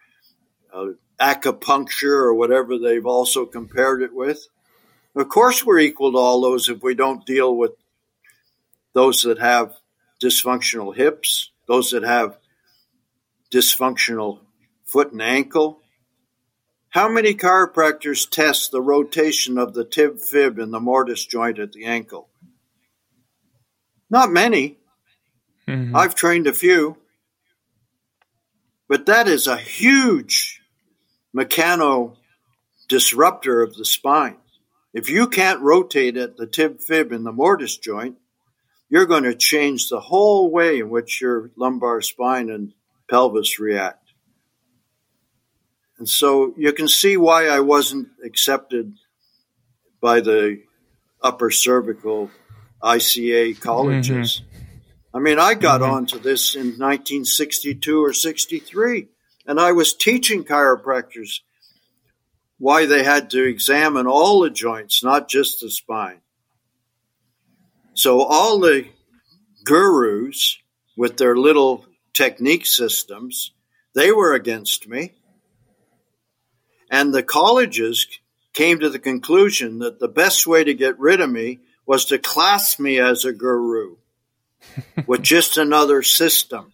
[0.73, 0.89] uh,
[1.21, 4.47] acupuncture or whatever they've also compared it with.
[5.15, 7.73] Of course, we're equal to all those if we don't deal with
[8.93, 9.75] those that have
[10.23, 12.39] dysfunctional hips, those that have
[13.53, 14.41] dysfunctional
[14.85, 15.81] foot and ankle.
[16.91, 21.73] How many chiropractors test the rotation of the tib fib and the mortise joint at
[21.73, 22.29] the ankle?
[24.09, 24.80] Not many.
[25.71, 25.97] Mm-hmm.
[25.97, 26.97] I've trained a few.
[28.89, 30.61] But that is a huge
[31.37, 32.17] mechano
[32.89, 34.37] disruptor of the spine.
[34.93, 38.17] If you can't rotate at the tib fib in the mortise joint,
[38.89, 42.73] you're going to change the whole way in which your lumbar spine and
[43.09, 44.11] pelvis react.
[45.99, 48.95] And so you can see why I wasn't accepted
[50.01, 50.63] by the
[51.23, 52.31] upper cervical
[52.83, 54.41] ICA colleges.
[54.41, 54.50] Mm-hmm.
[55.13, 55.93] I mean, I got mm-hmm.
[55.93, 59.09] onto this in 1962 or 63,
[59.47, 61.41] and I was teaching chiropractors
[62.59, 66.21] why they had to examine all the joints, not just the spine.
[67.95, 68.87] So all the
[69.65, 70.59] gurus
[70.97, 73.53] with their little technique systems,
[73.95, 75.15] they were against me.
[76.91, 78.07] And the colleges
[78.53, 82.19] came to the conclusion that the best way to get rid of me was to
[82.19, 83.97] class me as a guru
[85.07, 86.73] with just another system,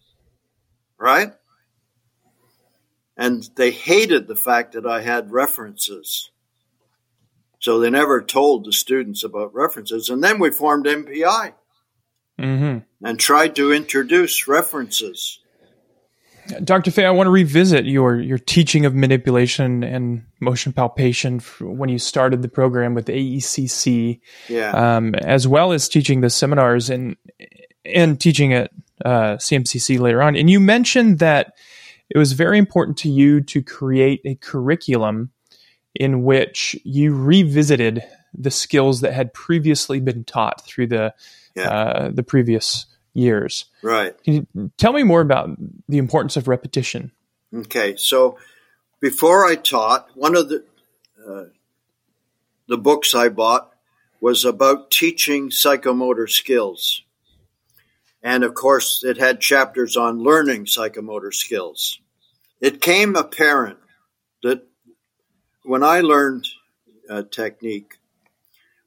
[0.99, 1.33] right?
[3.15, 6.29] And they hated the fact that I had references.
[7.59, 10.09] So they never told the students about references.
[10.09, 11.53] And then we formed MPI
[12.39, 12.77] mm-hmm.
[13.05, 15.39] and tried to introduce references.
[16.63, 16.91] Dr.
[16.91, 21.99] Faye, I want to revisit your your teaching of manipulation and motion palpation when you
[21.99, 24.71] started the program with AECC, yeah.
[24.71, 27.17] um, as well as teaching the seminars and
[27.93, 28.71] and teaching at
[29.03, 30.35] uh, CMCC later on.
[30.35, 31.53] And you mentioned that
[32.09, 35.31] it was very important to you to create a curriculum
[35.95, 41.13] in which you revisited the skills that had previously been taught through the
[41.55, 41.69] yeah.
[41.69, 43.65] uh, the previous years.
[43.81, 44.21] Right.
[44.23, 45.49] Can you tell me more about
[45.89, 47.11] the importance of repetition?
[47.53, 48.37] Okay, so
[48.99, 50.63] before I taught, one of the
[51.27, 51.45] uh,
[52.67, 53.73] the books I bought
[54.21, 57.03] was about teaching psychomotor skills.
[58.27, 62.01] And of course, it had chapters on learning psychomotor skills.
[62.59, 63.79] It came apparent
[64.43, 64.67] that
[65.63, 66.45] when I learned
[67.09, 67.93] a technique,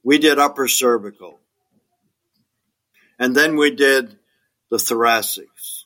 [0.02, 1.40] we did upper cervical.
[3.18, 4.18] And then we did
[4.70, 5.84] the thoracics.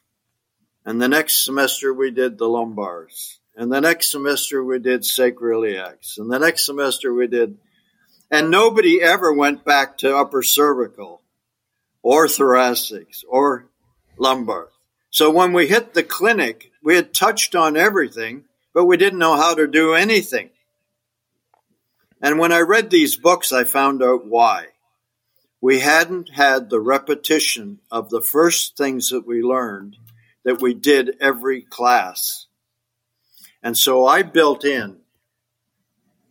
[0.85, 3.37] And the next semester we did the lumbars.
[3.55, 6.19] And the next semester we did sacroiliacs.
[6.19, 7.57] And the next semester we did,
[8.33, 11.21] and nobody ever went back to upper cervical
[12.05, 13.67] or thoracics or
[14.19, 14.69] lumbar.
[15.11, 18.45] So when we hit the clinic, we had touched on everything,
[18.75, 20.51] but we didn't know how to do anything.
[22.21, 24.67] And when I read these books, I found out why.
[25.63, 29.97] We hadn't had the repetition of the first things that we learned
[30.45, 32.47] that we did every class.
[33.63, 34.99] And so I built in,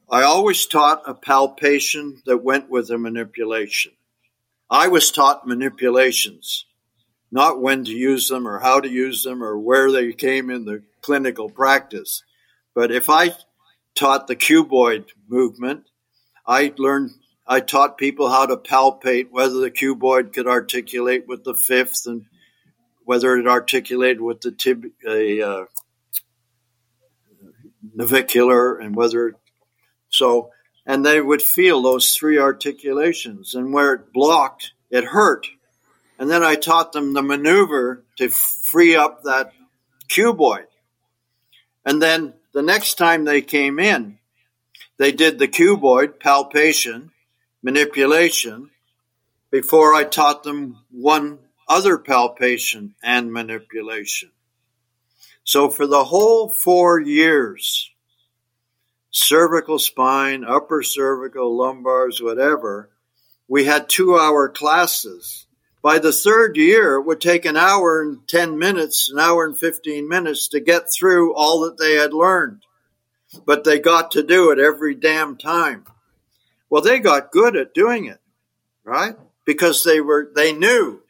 [0.08, 3.94] I always taught a palpation that went with a manipulation.
[4.74, 6.66] I was taught manipulations.
[7.32, 10.66] not when to use them or how to use them or where they came in
[10.66, 12.24] the clinical practice.
[12.76, 13.32] But if I
[13.96, 15.86] taught the cuboid movement,
[16.46, 17.12] I learned
[17.48, 22.26] I taught people how to palpate whether the cuboid could articulate with the fifth and
[23.06, 25.66] whether it articulated with the tib- uh,
[27.96, 29.36] navicular and whether
[30.10, 30.52] so
[30.86, 35.48] and they would feel those three articulations and where it blocked it hurt.
[36.20, 39.54] And then i taught them the maneuver to free up that
[40.10, 40.66] cuboid.
[41.86, 44.20] And then the next time they came in
[44.98, 47.12] they did the cuboid palpation
[47.62, 48.70] manipulation
[49.52, 54.32] before i taught them one other palpation and manipulation.
[55.44, 57.90] So for the whole four years,
[59.14, 62.90] cervical spine, upper cervical, lumbars, whatever,
[63.48, 65.48] we had two hour classes.
[65.82, 69.58] By the third year, it would take an hour and 10 minutes, an hour and
[69.58, 72.64] 15 minutes to get through all that they had learned.
[73.46, 75.86] But they got to do it every damn time.
[76.70, 78.20] Well, they got good at doing it,
[78.84, 79.16] right?
[79.46, 81.04] Because they were, they knew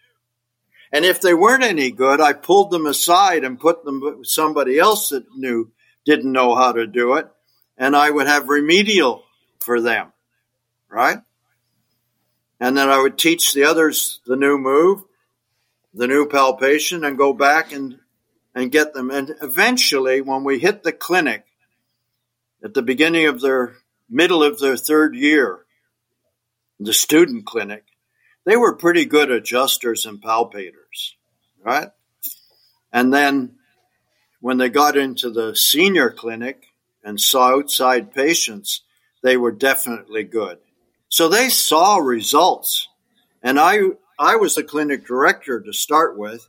[0.93, 4.77] and if they weren't any good, I pulled them aside and put them with somebody
[4.77, 5.71] else that knew,
[6.05, 7.27] didn't know how to do it.
[7.83, 9.25] And I would have remedial
[9.59, 10.13] for them,
[10.87, 11.17] right?
[12.57, 15.03] And then I would teach the others the new move,
[15.93, 17.99] the new palpation and go back and,
[18.55, 19.11] and get them.
[19.11, 21.43] And eventually, when we hit the clinic
[22.63, 23.75] at the beginning of their
[24.09, 25.65] middle of their third year,
[26.79, 27.83] the student clinic,
[28.45, 31.15] they were pretty good adjusters and palpators,
[31.61, 31.89] right?
[32.93, 33.55] And then
[34.39, 36.69] when they got into the senior clinic
[37.03, 38.81] and saw outside patients,
[39.21, 40.57] they were definitely good.
[41.09, 42.87] So they saw results.
[43.41, 43.79] And I,
[44.17, 46.47] I was the clinic director to start with.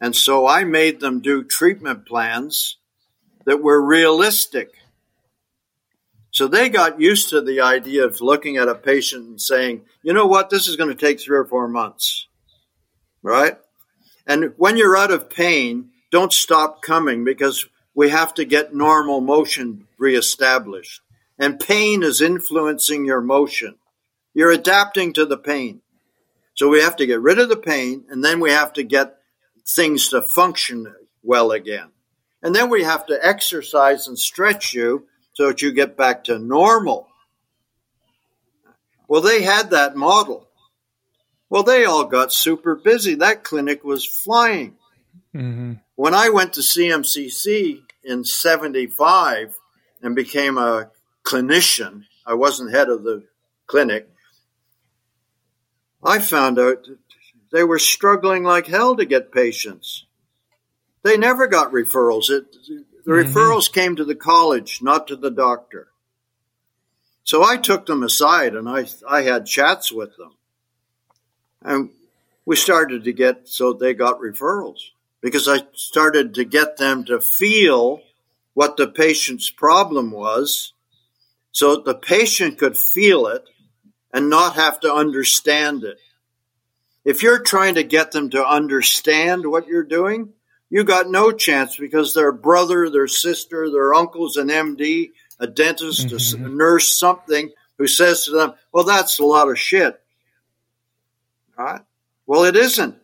[0.00, 2.76] And so I made them do treatment plans
[3.46, 4.74] that were realistic
[6.34, 10.12] so they got used to the idea of looking at a patient and saying, you
[10.12, 12.26] know what, this is going to take three or four months.
[13.22, 13.56] Right?
[14.26, 19.20] And when you're out of pain, don't stop coming because we have to get normal
[19.20, 21.00] motion reestablished.
[21.38, 23.76] And pain is influencing your motion.
[24.34, 25.80] You're adapting to the pain.
[26.54, 29.16] So we have to get rid of the pain and then we have to get
[29.66, 30.92] things to function
[31.22, 31.88] well again.
[32.42, 36.38] And then we have to exercise and stretch you so that you get back to
[36.38, 37.08] normal.
[39.08, 40.48] Well, they had that model.
[41.50, 43.16] Well, they all got super busy.
[43.16, 44.76] That clinic was flying.
[45.34, 45.74] Mm-hmm.
[45.96, 49.56] When I went to CMCC in 75
[50.02, 50.90] and became a
[51.22, 53.24] clinician, I wasn't head of the
[53.66, 54.08] clinic.
[56.02, 56.86] I found out
[57.52, 60.04] they were struggling like hell to get patients.
[61.02, 62.28] They never got referrals.
[62.28, 62.52] It,
[63.04, 63.32] the mm-hmm.
[63.32, 65.88] referrals came to the college, not to the doctor.
[67.22, 70.32] So I took them aside and I, I had chats with them.
[71.62, 71.90] And
[72.44, 74.90] we started to get, so they got referrals
[75.24, 78.02] because I started to get them to feel
[78.52, 80.74] what the patient's problem was
[81.50, 83.42] so the patient could feel it
[84.12, 85.96] and not have to understand it.
[87.06, 90.34] If you're trying to get them to understand what you're doing,
[90.68, 96.08] you got no chance because their brother, their sister, their uncle's an MD, a dentist,
[96.08, 96.44] mm-hmm.
[96.44, 99.98] a nurse, something who says to them, well, that's a lot of shit.
[101.56, 101.80] Right?
[102.26, 102.96] Well, it isn't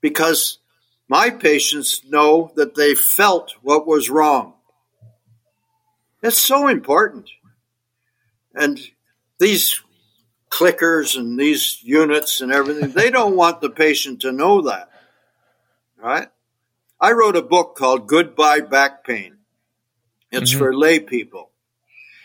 [0.00, 0.58] because
[1.12, 4.54] my patients know that they felt what was wrong.
[6.22, 7.28] It's so important.
[8.54, 8.80] And
[9.38, 9.82] these
[10.50, 14.88] clickers and these units and everything, they don't want the patient to know that
[16.02, 16.28] right?
[17.00, 19.38] I wrote a book called Goodbye Back Pain.
[20.30, 20.58] It's mm-hmm.
[20.58, 21.50] for lay people.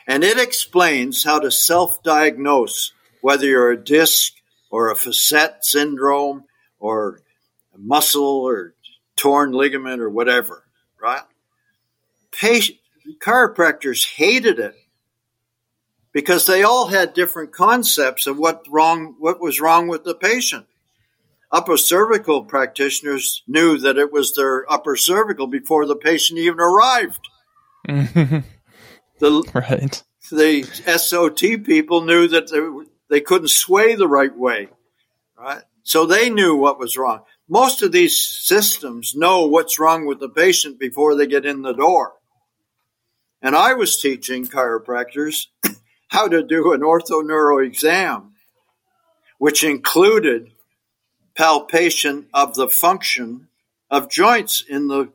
[0.08, 4.34] And it explains how to self diagnose whether you're a disc
[4.70, 6.46] or a facet syndrome
[6.80, 7.22] or
[7.78, 8.74] muscle or
[9.18, 10.63] torn ligament or whatever,
[11.01, 11.24] right?
[12.32, 12.78] Patient,
[13.20, 14.76] chiropractors hated it
[16.13, 20.65] because they all had different concepts of what wrong, what was wrong with the patient
[21.51, 27.28] upper cervical practitioners knew that it was their upper cervical before the patient even arrived.
[27.86, 28.43] the,
[29.53, 30.03] right.
[30.32, 34.68] The SOT people knew that they, they couldn't sway the right way,
[35.38, 35.61] right?
[35.84, 37.22] So they knew what was wrong.
[37.50, 41.74] Most of these systems know what's wrong with the patient before they get in the
[41.74, 42.14] door.
[43.41, 45.48] And I was teaching chiropractors
[46.10, 48.34] how to do an orthoneuro exam,
[49.38, 50.52] which included
[51.36, 53.48] palpation of the function
[53.89, 55.14] of joints in the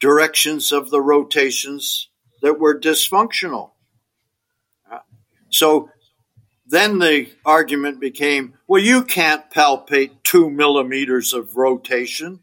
[0.00, 2.08] directions of the rotations
[2.40, 3.72] that were dysfunctional.
[4.90, 4.98] Uh,
[5.50, 5.90] so
[6.66, 12.40] then the argument became, well, you can't palpate two millimeters of rotation.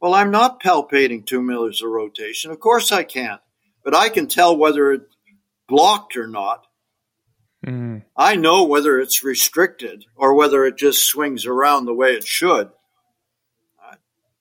[0.00, 2.50] Well, I'm not palpating two millimeters of rotation.
[2.50, 3.40] Of course I can't,
[3.82, 5.16] but I can tell whether it's
[5.66, 6.66] blocked or not.
[7.66, 8.02] Mm.
[8.16, 12.70] I know whether it's restricted or whether it just swings around the way it should.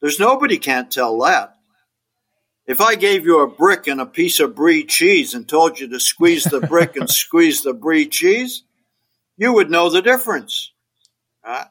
[0.03, 1.55] There's nobody can't tell that.
[2.67, 5.87] If I gave you a brick and a piece of brie cheese and told you
[5.87, 8.63] to squeeze the brick and squeeze the brie cheese,
[9.37, 10.71] you would know the difference.
[11.43, 11.65] Uh,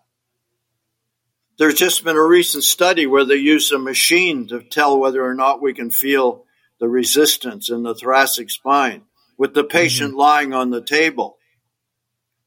[1.59, 5.35] there's just been a recent study where they used a machine to tell whether or
[5.35, 6.45] not we can feel
[6.81, 9.03] the resistance in the thoracic spine
[9.39, 10.19] with the patient mm-hmm.
[10.19, 11.37] lying on the table.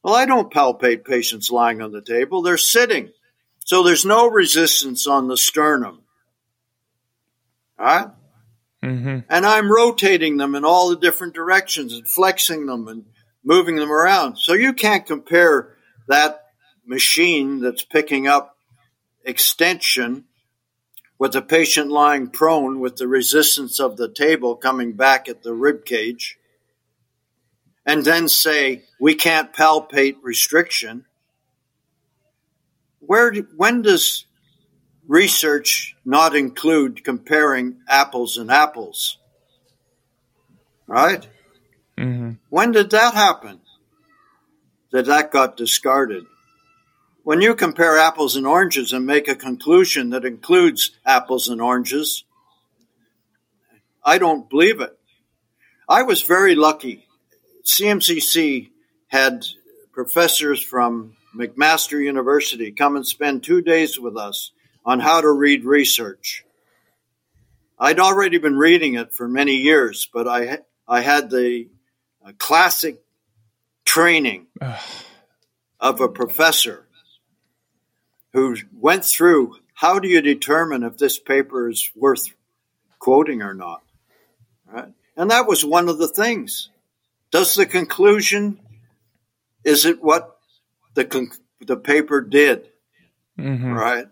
[0.02, 3.10] Well, I don't palpate patients lying on the table, they're sitting.
[3.64, 6.02] So there's no resistance on the sternum.
[7.78, 8.08] All right?
[8.84, 9.18] Mm-hmm.
[9.28, 13.04] And I'm rotating them in all the different directions and flexing them and
[13.46, 14.36] moving them around.
[14.36, 15.76] So you can't compare
[16.08, 16.42] that
[16.84, 18.56] machine that's picking up
[19.24, 20.24] extension
[21.18, 25.54] with a patient lying prone with the resistance of the table coming back at the
[25.54, 26.36] rib cage
[27.86, 31.06] and then say we can't palpate restriction.
[32.98, 34.26] Where when does
[35.06, 39.18] research not include comparing apples and apples?
[40.88, 41.26] Right
[41.98, 42.32] Mm-hmm.
[42.50, 43.60] When did that happen?
[44.92, 46.24] That that got discarded.
[47.22, 52.24] When you compare apples and oranges and make a conclusion that includes apples and oranges,
[54.04, 54.96] I don't believe it.
[55.88, 57.06] I was very lucky.
[57.64, 58.70] CMCC
[59.08, 59.44] had
[59.92, 64.52] professors from McMaster University come and spend two days with us
[64.84, 66.44] on how to read research.
[67.78, 71.68] I'd already been reading it for many years, but I I had the
[72.26, 73.00] a classic
[73.84, 74.48] training
[75.78, 76.84] of a professor
[78.32, 82.34] who went through how do you determine if this paper is worth
[82.98, 83.82] quoting or not?
[84.66, 84.88] Right?
[85.16, 86.70] And that was one of the things.
[87.30, 88.58] Does the conclusion,
[89.64, 90.38] is it what
[90.94, 92.68] the, con- the paper did?
[93.38, 93.72] Mm-hmm.
[93.72, 94.06] Right?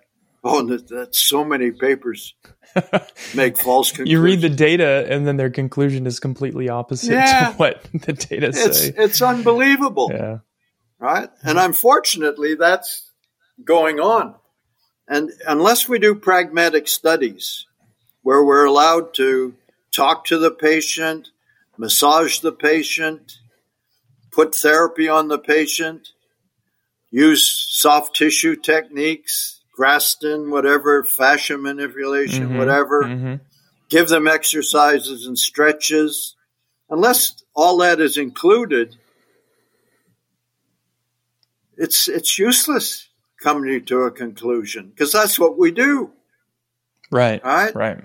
[0.47, 2.34] Oh, that's so many papers
[3.34, 4.12] make false conclusions.
[4.12, 7.51] you read the data, and then their conclusion is completely opposite yeah.
[7.51, 8.92] to what the data it's, say.
[8.95, 10.11] It's unbelievable.
[10.12, 10.38] Yeah.
[10.99, 11.30] Right?
[11.42, 13.11] And unfortunately, that's
[13.64, 14.34] going on.
[15.09, 17.66] And unless we do pragmatic studies
[18.22, 19.55] where we're allowed to
[19.90, 21.30] talk to the patient,
[21.78, 23.38] massage the patient,
[24.30, 26.09] put therapy on the patient,
[27.11, 33.03] use soft tissue techniques, Graston, whatever, fascia manipulation, mm-hmm, whatever.
[33.03, 33.35] Mm-hmm.
[33.89, 36.37] Give them exercises and stretches.
[36.89, 38.97] Unless all that is included,
[41.77, 43.09] it's it's useless
[43.43, 46.12] coming to a conclusion because that's what we do.
[47.11, 47.45] Right.
[47.45, 47.75] Right.
[47.75, 48.05] Right.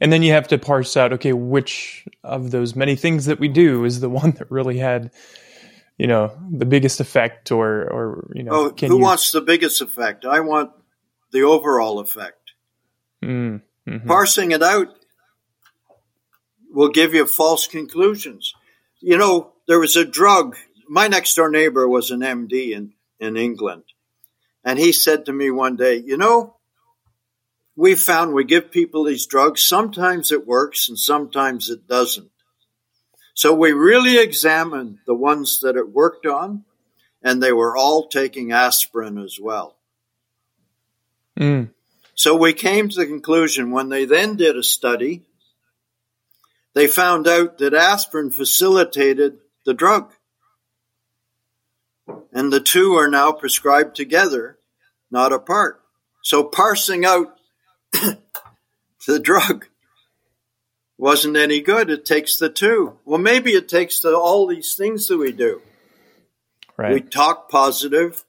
[0.00, 3.48] And then you have to parse out okay, which of those many things that we
[3.48, 5.10] do is the one that really had
[6.00, 8.98] you know the biggest effect or or you know oh, who you...
[8.98, 10.24] wants the biggest effect?
[10.24, 10.72] I want
[11.30, 12.52] the overall effect.
[13.22, 14.08] Mm, mm-hmm.
[14.08, 14.88] parsing it out
[16.72, 18.54] will give you false conclusions.
[19.00, 20.56] You know there was a drug
[20.88, 23.84] my next door neighbor was an md in in england
[24.64, 26.56] and he said to me one day you know
[27.76, 32.29] we found we give people these drugs sometimes it works and sometimes it doesn't
[33.40, 36.64] so we really examined the ones that it worked on,
[37.22, 39.78] and they were all taking aspirin as well.
[41.38, 41.70] Mm.
[42.14, 45.22] So we came to the conclusion when they then did a study,
[46.74, 50.12] they found out that aspirin facilitated the drug.
[52.34, 54.58] And the two are now prescribed together,
[55.10, 55.80] not apart.
[56.22, 57.38] So parsing out
[59.06, 59.64] the drug
[61.00, 61.88] wasn't any good.
[61.88, 62.98] It takes the two.
[63.06, 65.62] Well, maybe it takes the, all these things that we do.
[66.76, 66.92] Right.
[66.92, 68.22] We talk positive.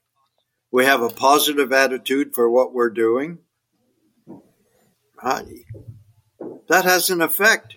[0.71, 3.39] We have a positive attitude for what we're doing.
[6.69, 7.75] That has an effect.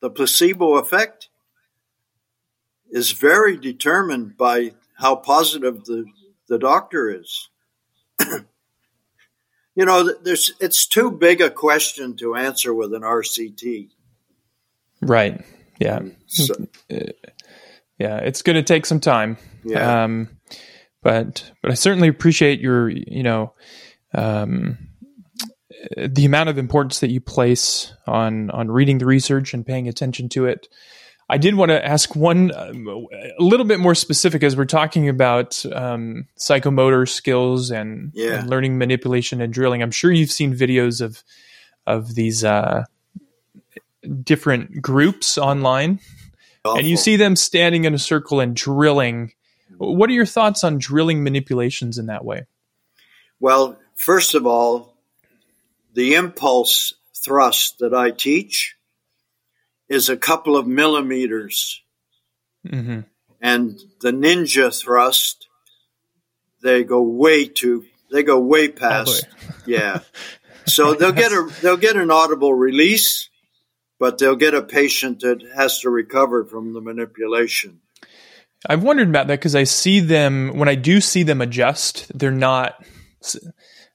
[0.00, 1.28] The placebo effect
[2.90, 6.04] is very determined by how positive the,
[6.48, 7.48] the doctor is.
[9.76, 13.90] you know, there's, it's too big a question to answer with an RCT.
[15.00, 15.44] Right.
[15.78, 16.00] Yeah.
[16.26, 16.54] So,
[17.98, 18.18] yeah.
[18.18, 19.38] It's going to take some time.
[19.64, 20.04] Yeah.
[20.04, 20.28] Um,
[21.02, 23.54] but but I certainly appreciate your you know
[24.14, 24.78] um,
[25.96, 30.28] the amount of importance that you place on on reading the research and paying attention
[30.30, 30.68] to it.
[31.28, 35.08] I did want to ask one um, a little bit more specific as we're talking
[35.08, 38.40] about um, psychomotor skills and, yeah.
[38.40, 39.80] and, learning manipulation and drilling.
[39.80, 41.22] I'm sure you've seen videos of
[41.86, 42.82] of these uh,
[44.22, 46.00] different groups online,
[46.64, 46.78] Awful.
[46.78, 49.32] and you see them standing in a circle and drilling.
[49.78, 52.46] What are your thoughts on drilling manipulations in that way?
[53.38, 54.96] Well, first of all,
[55.94, 58.76] the impulse thrust that I teach
[59.88, 61.82] is a couple of millimeters.
[62.66, 63.00] Mm-hmm.
[63.40, 65.48] And the ninja thrust,
[66.62, 69.26] they go way too, they go way past.
[69.66, 70.00] yeah.
[70.66, 73.29] So they'll get a, they'll get an audible release,
[74.00, 77.80] but they'll get a patient that has to recover from the manipulation.
[78.68, 82.30] I've wondered about that because I see them, when I do see them adjust, they're
[82.32, 82.84] not,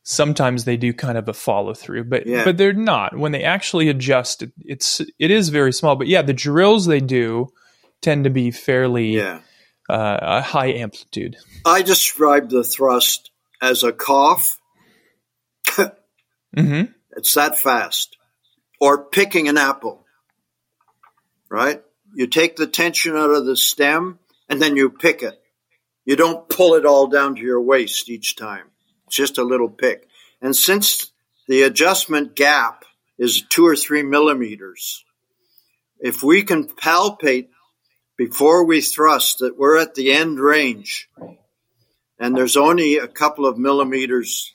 [0.04, 2.46] sometimes they do kind of a follow through, but yeah.
[2.46, 3.18] but they're not.
[3.18, 5.96] When they actually adjust, it, it's it is very small.
[5.96, 7.50] But yeah, the drills they do
[8.02, 9.42] tend to be fairly yeah.
[9.90, 11.36] uh, high amplitude.
[11.66, 13.32] I describe the thrust
[13.62, 14.60] as a cough.
[15.68, 16.92] mm-hmm.
[17.18, 18.18] It's that fast,
[18.80, 20.06] or picking an apple.
[21.50, 21.82] Right?
[22.14, 24.20] You take the tension out of the stem
[24.50, 25.40] and then you pick it.
[26.06, 28.66] You don't pull it all down to your waist each time
[29.10, 30.08] just a little pick.
[30.42, 31.12] And since
[31.48, 32.86] the adjustment gap
[33.18, 35.04] is two or three millimeters,
[36.00, 37.48] if we can palpate
[38.18, 41.10] before we thrust that we're at the end range
[42.20, 44.54] and there's only a couple of millimeters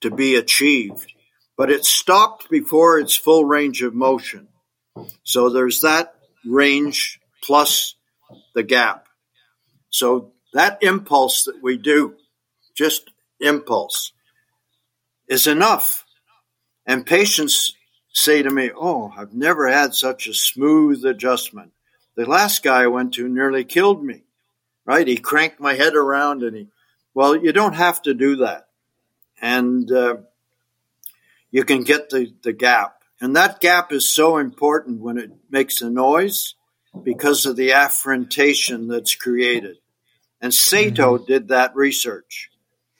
[0.00, 1.12] to be achieved,
[1.56, 4.48] but it's stopped before its full range of motion.
[5.22, 7.94] So there's that range plus
[8.54, 9.06] the gap.
[9.90, 12.16] So that impulse that we do
[12.74, 14.12] just impulse
[15.28, 16.04] is enough.
[16.86, 17.74] And patients
[18.12, 21.72] say to me, Oh, I've never had such a smooth adjustment.
[22.16, 24.22] The last guy I went to nearly killed me,
[24.84, 25.06] right?
[25.06, 26.68] He cranked my head around and he,
[27.14, 28.68] well, you don't have to do that.
[29.40, 30.16] And uh,
[31.56, 33.02] you can get the, the gap.
[33.18, 36.54] And that gap is so important when it makes a noise
[37.02, 39.78] because of the afferentation that's created.
[40.38, 41.24] And Sato mm-hmm.
[41.24, 42.50] did that research.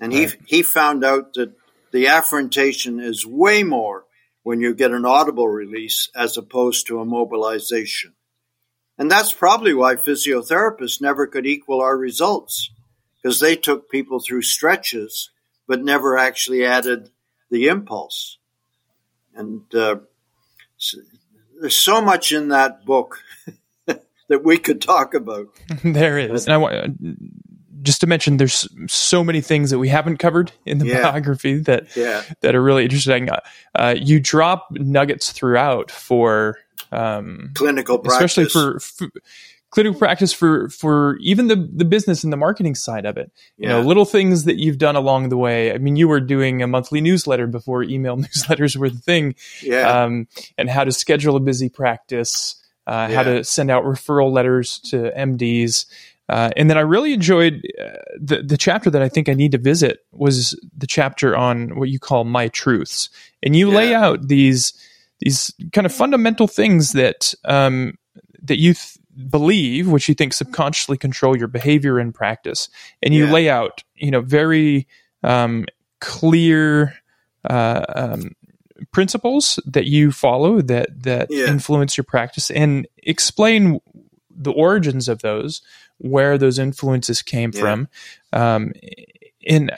[0.01, 0.31] And right.
[0.47, 1.53] he, he found out that
[1.93, 4.07] the afferentation is way more
[4.43, 8.15] when you get an audible release as opposed to a mobilization.
[8.97, 12.71] And that's probably why physiotherapists never could equal our results
[13.21, 15.29] because they took people through stretches
[15.69, 17.11] but never actually added
[17.51, 18.39] the impulse.
[19.37, 19.97] And uh,
[21.61, 23.23] there's so much in that book
[23.87, 25.49] that we could talk about.
[25.85, 26.47] there is.
[26.47, 26.99] And I want
[27.83, 31.03] just to mention, there's so many things that we haven't covered in the yeah.
[31.03, 32.23] biography that yeah.
[32.41, 33.29] that are really interesting.
[33.75, 36.59] Uh, you drop nuggets throughout for
[36.93, 39.09] um, clinical practice, especially for, for,
[39.71, 43.31] clinical practice for for even the the business and the marketing side of it.
[43.57, 43.77] You yeah.
[43.77, 45.73] know, little things that you've done along the way.
[45.73, 50.05] I mean, you were doing a monthly newsletter before email newsletters were the thing, yeah.
[50.05, 52.63] Um, and how to schedule a busy practice.
[52.87, 53.17] Uh, yeah.
[53.17, 55.87] How to send out referral letters to MDs,
[56.29, 59.53] uh, and then I really enjoyed uh, the the chapter that I think I need
[59.53, 63.11] to visit was the chapter on what you call my truths,
[63.43, 63.77] and you yeah.
[63.77, 64.73] lay out these
[65.21, 67.99] these kind of fundamental things that um,
[68.43, 68.99] that you th-
[69.31, 72.69] believe, which you think subconsciously control your behavior and practice,
[73.03, 73.33] and you yeah.
[73.33, 74.87] lay out you know very
[75.23, 75.65] um,
[76.01, 76.95] clear
[77.49, 78.31] uh, um,
[78.93, 81.47] principles that you follow that that yeah.
[81.47, 83.81] influence your practice, and explain
[84.31, 85.63] the origins of those
[85.99, 87.61] where those influences came yeah.
[87.61, 87.89] from.
[88.33, 88.73] Um,
[89.47, 89.73] and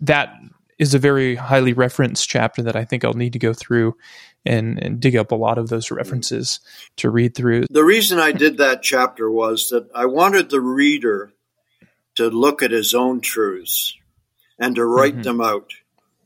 [0.00, 0.34] that
[0.78, 3.96] is a very highly referenced chapter that I think I'll need to go through
[4.48, 6.60] and, and, dig up a lot of those references
[6.96, 7.66] to read through.
[7.70, 11.32] The reason I did that chapter was that I wanted the reader
[12.16, 13.94] to look at his own truths
[14.58, 15.22] and to write mm-hmm.
[15.22, 15.72] them out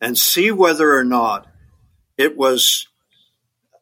[0.00, 1.46] and see whether or not
[2.16, 2.86] it was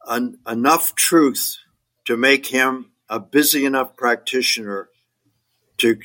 [0.06, 1.58] an, enough truth
[2.06, 4.88] to make him a busy enough practitioner
[5.78, 5.98] to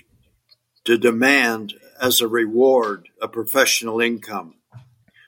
[0.84, 4.56] to demand as a reward a professional income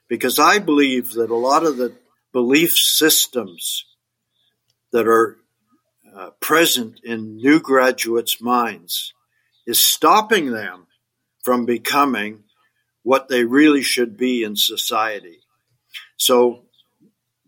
[0.07, 1.93] because I believe that a lot of the
[2.37, 3.85] belief systems
[4.91, 5.37] that are
[6.15, 9.11] uh, present in new graduates' minds
[9.65, 10.85] is stopping them
[11.43, 12.43] from becoming
[13.01, 15.39] what they really should be in society.
[16.15, 16.65] So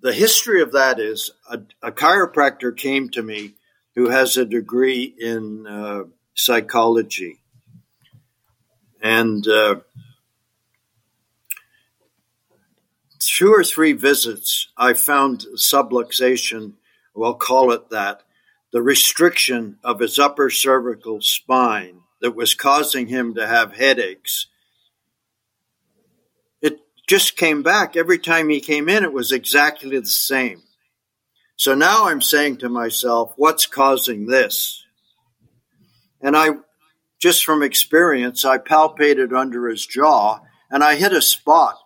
[0.02, 3.54] the history of that is a, a chiropractor came to me
[3.94, 7.38] who has a degree in uh, psychology.
[9.04, 9.82] And uh,
[13.40, 16.74] two or three visits, I found subluxation,
[17.16, 18.24] we'll call it that,
[18.74, 24.48] the restriction of his upper cervical spine that was causing him to have headaches.
[26.62, 27.96] It just came back.
[27.96, 30.62] Every time he came in, it was exactly the same.
[31.56, 34.84] So now I'm saying to myself, what's causing this?
[36.20, 36.50] And I,
[37.20, 41.78] just from experience, I palpated under his jaw and I hit a spot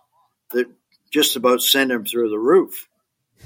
[1.14, 2.88] just about sent him through the roof.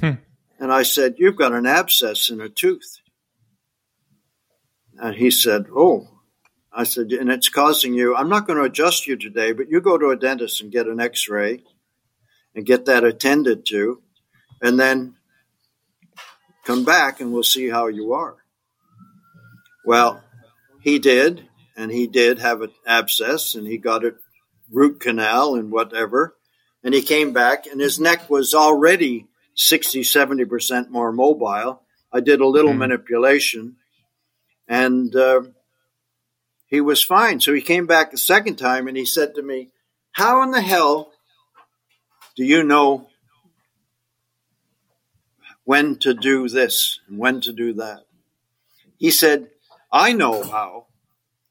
[0.00, 0.12] Hmm.
[0.58, 2.98] And I said, You've got an abscess in a tooth.
[4.96, 6.08] And he said, Oh,
[6.72, 9.82] I said, and it's causing you, I'm not going to adjust you today, but you
[9.82, 11.60] go to a dentist and get an x ray
[12.54, 14.00] and get that attended to,
[14.62, 15.16] and then
[16.64, 18.36] come back and we'll see how you are.
[19.84, 20.24] Well,
[20.80, 21.46] he did,
[21.76, 24.14] and he did have an abscess, and he got a
[24.72, 26.37] root canal and whatever.
[26.84, 31.82] And he came back, and his neck was already 60, 70% more mobile.
[32.12, 32.78] I did a little mm.
[32.78, 33.76] manipulation,
[34.68, 35.42] and uh,
[36.66, 37.40] he was fine.
[37.40, 39.70] So he came back the second time, and he said to me,
[40.12, 41.12] How in the hell
[42.36, 43.08] do you know
[45.64, 48.04] when to do this and when to do that?
[48.96, 49.50] He said,
[49.90, 50.86] I know how.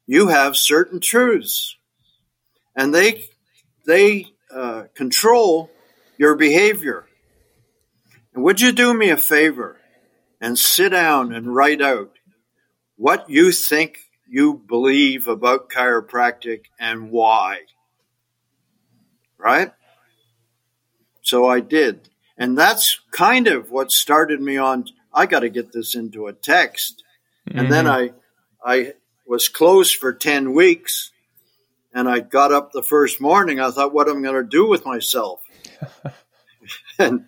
[0.06, 1.76] You have certain truths,
[2.74, 3.28] and they
[3.84, 5.70] they uh, control
[6.16, 7.06] your behavior.
[8.34, 9.76] And would you do me a favor
[10.40, 12.12] and sit down and write out
[12.96, 13.98] what you think
[14.28, 17.60] you believe about chiropractic and why?
[19.38, 19.72] Right?
[21.22, 22.08] So I did.
[22.36, 24.86] And that's kind of what started me on.
[25.12, 27.02] I got to get this into a text.
[27.48, 27.58] Mm-hmm.
[27.58, 28.14] And then mm-hmm.
[28.64, 28.92] I, I
[29.26, 31.10] was closed for 10 weeks
[31.92, 33.60] and I got up the first morning.
[33.60, 35.40] I thought, what am I going to do with myself?
[36.98, 37.26] and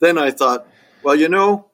[0.00, 0.66] then I thought,
[1.02, 1.66] well, you know,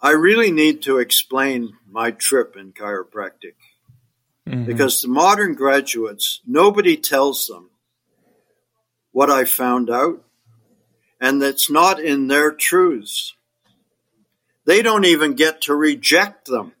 [0.00, 3.54] I really need to explain my trip in chiropractic
[4.48, 4.64] mm-hmm.
[4.64, 7.70] because the modern graduates, nobody tells them
[9.12, 10.24] what I found out,
[11.20, 13.36] and that's not in their truths.
[14.64, 16.72] They don't even get to reject them.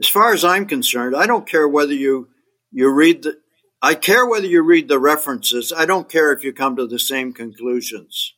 [0.00, 2.28] As far as I'm concerned, I don't care whether you
[2.72, 3.38] you read the
[3.82, 5.72] I care whether you read the references.
[5.72, 8.34] I don't care if you come to the same conclusions.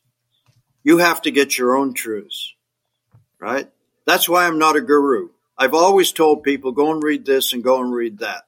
[0.83, 2.53] You have to get your own truths.
[3.39, 3.69] Right?
[4.05, 5.29] That's why I'm not a guru.
[5.57, 8.43] I've always told people go and read this and go and read that.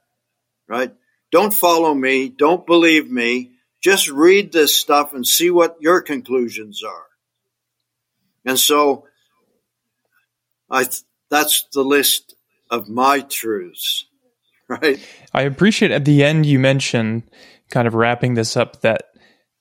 [0.67, 0.93] Right?
[1.31, 3.51] Don't follow me, don't believe me.
[3.81, 7.05] Just read this stuff and see what your conclusions are.
[8.45, 9.05] And so
[10.69, 10.87] I
[11.29, 12.34] that's the list
[12.75, 14.05] of my truths,
[14.69, 14.99] right?
[15.33, 17.23] I appreciate at the end you mentioned,
[17.71, 19.05] kind of wrapping this up, that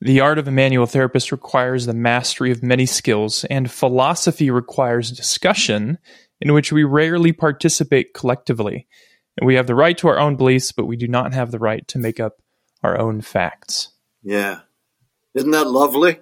[0.01, 5.11] the art of a manual therapist requires the mastery of many skills, and philosophy requires
[5.11, 5.99] discussion
[6.41, 8.87] in which we rarely participate collectively.
[9.39, 11.59] And we have the right to our own beliefs, but we do not have the
[11.59, 12.35] right to make up
[12.83, 13.89] our own facts.
[14.23, 14.61] Yeah.
[15.35, 16.21] Isn't that lovely?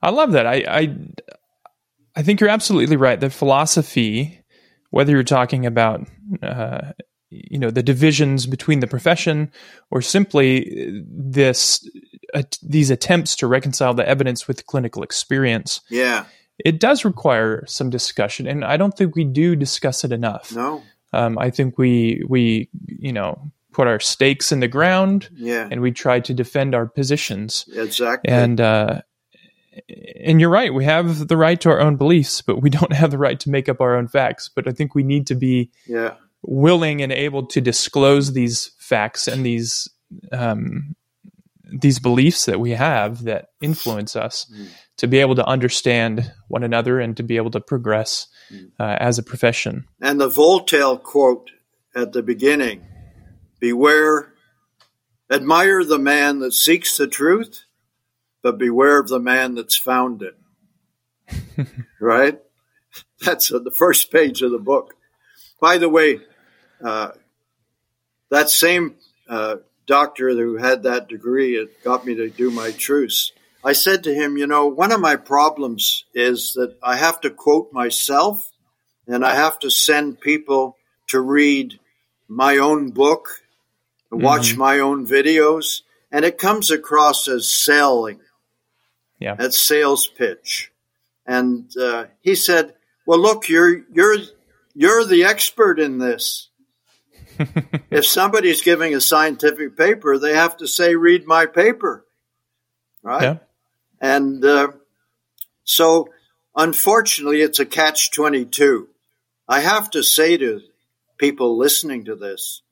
[0.00, 0.46] I love that.
[0.46, 0.96] I, I
[2.16, 3.18] I think you're absolutely right.
[3.20, 4.37] That philosophy
[4.90, 6.06] whether you're talking about
[6.42, 6.92] uh,
[7.30, 9.50] you know the divisions between the profession
[9.90, 11.88] or simply this
[12.34, 16.24] uh, these attempts to reconcile the evidence with clinical experience yeah.
[16.58, 20.54] it does require some discussion and i don't think we do discuss it enough.
[20.54, 20.82] No.
[21.12, 25.68] Um, i think we we you know put our stakes in the ground yeah.
[25.70, 27.64] and we try to defend our positions.
[27.72, 28.28] Exactly.
[28.28, 29.02] And uh,
[29.88, 30.72] and you're right.
[30.72, 33.50] We have the right to our own beliefs, but we don't have the right to
[33.50, 34.48] make up our own facts.
[34.54, 36.14] But I think we need to be yeah.
[36.42, 39.88] willing and able to disclose these facts and these
[40.32, 40.94] um,
[41.70, 44.68] these beliefs that we have that influence us mm.
[44.96, 48.70] to be able to understand one another and to be able to progress mm.
[48.80, 49.84] uh, as a profession.
[50.00, 51.50] And the Voltaire quote
[51.94, 52.86] at the beginning:
[53.60, 54.32] "Beware,
[55.30, 57.64] admire the man that seeks the truth."
[58.48, 61.68] But beware of the man that's found it.
[62.00, 62.40] right?
[63.20, 64.94] That's the first page of the book.
[65.60, 66.20] By the way,
[66.82, 67.10] uh,
[68.30, 68.94] that same
[69.28, 69.56] uh,
[69.86, 73.32] doctor who had that degree, it got me to do my truce.
[73.62, 77.30] I said to him, you know, one of my problems is that I have to
[77.30, 78.50] quote myself
[79.06, 81.78] and I have to send people to read
[82.28, 83.42] my own book,
[84.10, 84.58] watch mm-hmm.
[84.58, 88.20] my own videos, and it comes across as selling.
[89.18, 89.34] Yeah.
[89.34, 90.70] That sales pitch.
[91.26, 92.74] And uh, he said,
[93.06, 94.16] "Well, look, you're you're
[94.74, 96.48] you're the expert in this.
[97.90, 102.04] if somebody's giving a scientific paper, they have to say, read my paper.
[103.02, 103.22] Right.
[103.22, 103.36] Yeah.
[104.00, 104.68] And uh,
[105.64, 106.10] so,
[106.54, 108.88] unfortunately, it's a catch 22.
[109.48, 110.60] I have to say to
[111.16, 112.62] people listening to this,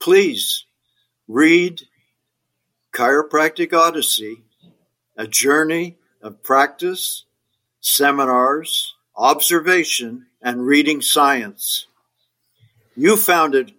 [0.00, 0.64] please
[1.26, 1.82] read
[2.92, 4.42] Chiropractic Odyssey,
[5.18, 7.24] a journey of practice,
[7.80, 11.88] seminars, observation, and reading science.
[12.96, 13.72] You found it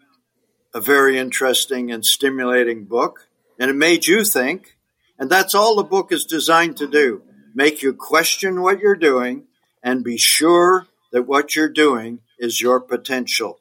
[0.74, 4.76] a very interesting and stimulating book, and it made you think.
[5.18, 7.24] And that's all the book is designed to do
[7.56, 9.46] make you question what you're doing
[9.82, 13.60] and be sure that what you're doing is your potential.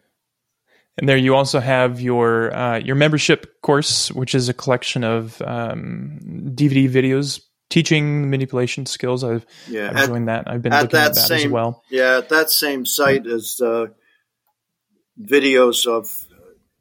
[0.99, 5.41] And there you also have your uh, your membership course, which is a collection of
[5.41, 6.19] um,
[6.55, 7.41] DVD videos
[7.71, 9.25] teaching manipulation skills.
[9.25, 10.51] I've, yeah, I've at, joined that.
[10.51, 11.83] I've been looking at that same, as well.
[11.89, 13.87] Yeah, at that same site is uh,
[15.19, 16.27] videos of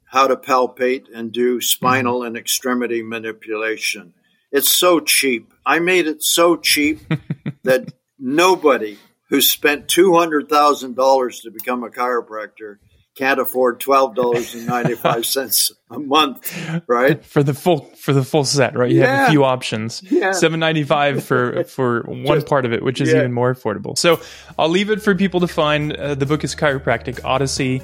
[0.04, 2.28] how to palpate and do spinal mm-hmm.
[2.28, 4.14] and extremity manipulation.
[4.52, 5.51] It's so cheap.
[5.66, 7.00] I made it so cheap
[7.64, 8.98] that nobody
[9.30, 12.78] who spent $200,000 to become a chiropractor
[13.16, 16.58] can't afford twelve dollars and ninety five cents a month,
[16.88, 17.26] right?
[17.26, 18.90] For the full for the full set, right?
[18.90, 19.18] You yeah.
[19.18, 20.02] have a few options.
[20.10, 20.32] Yeah.
[20.32, 23.18] Seven ninety five for for one Just, part of it, which is yeah.
[23.18, 23.98] even more affordable.
[23.98, 24.22] So
[24.58, 25.92] I'll leave it for people to find.
[25.94, 27.82] Uh, the book is Chiropractic Odyssey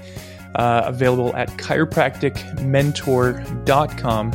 [0.55, 4.31] uh, available at chiropracticmentor.com.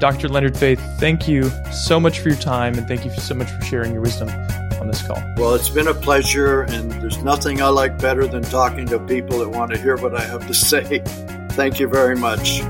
[0.00, 0.30] Dr.
[0.30, 3.62] Leonard Faye, thank you so much for your time and thank you so much for
[3.62, 4.30] sharing your wisdom
[4.80, 5.22] on this call.
[5.36, 9.40] Well, it's been a pleasure, and there's nothing I like better than talking to people
[9.40, 11.02] that want to hear what I have to say.
[11.50, 12.60] Thank you very much.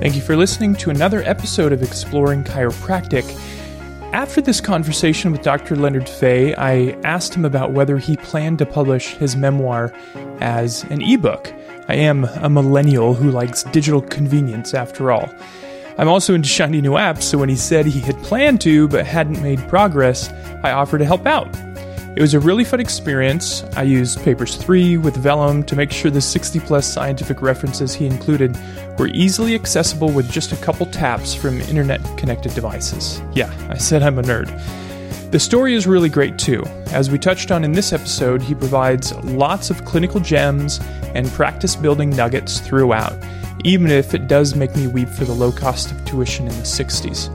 [0.00, 3.24] Thank you for listening to another episode of Exploring Chiropractic.
[4.14, 5.76] After this conversation with Dr.
[5.76, 9.92] Leonard Faye, I asked him about whether he planned to publish his memoir
[10.40, 11.52] as an ebook.
[11.88, 15.32] I am a millennial who likes digital convenience after all.
[15.98, 19.06] I'm also into shiny new apps, so when he said he had planned to but
[19.06, 20.28] hadn't made progress,
[20.62, 21.48] I offered to help out.
[22.16, 23.62] It was a really fun experience.
[23.76, 28.06] I used Papers 3 with Vellum to make sure the 60 plus scientific references he
[28.06, 28.58] included
[28.98, 33.20] were easily accessible with just a couple taps from internet connected devices.
[33.34, 34.48] Yeah, I said I'm a nerd.
[35.36, 36.62] The story is really great too.
[36.92, 40.80] As we touched on in this episode, he provides lots of clinical gems
[41.14, 43.22] and practice building nuggets throughout,
[43.62, 46.62] even if it does make me weep for the low cost of tuition in the
[46.62, 47.28] 60s.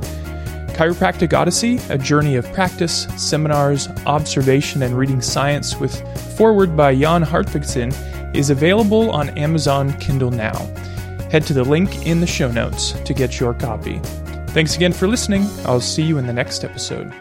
[0.74, 6.02] Chiropractic Odyssey, a journey of practice, seminars, observation, and reading science with
[6.36, 7.94] foreword by Jan Hartvigsen,
[8.36, 10.58] is available on Amazon Kindle now.
[11.30, 14.00] Head to the link in the show notes to get your copy.
[14.56, 15.48] Thanks again for listening.
[15.66, 17.14] I'll see you in the next episode.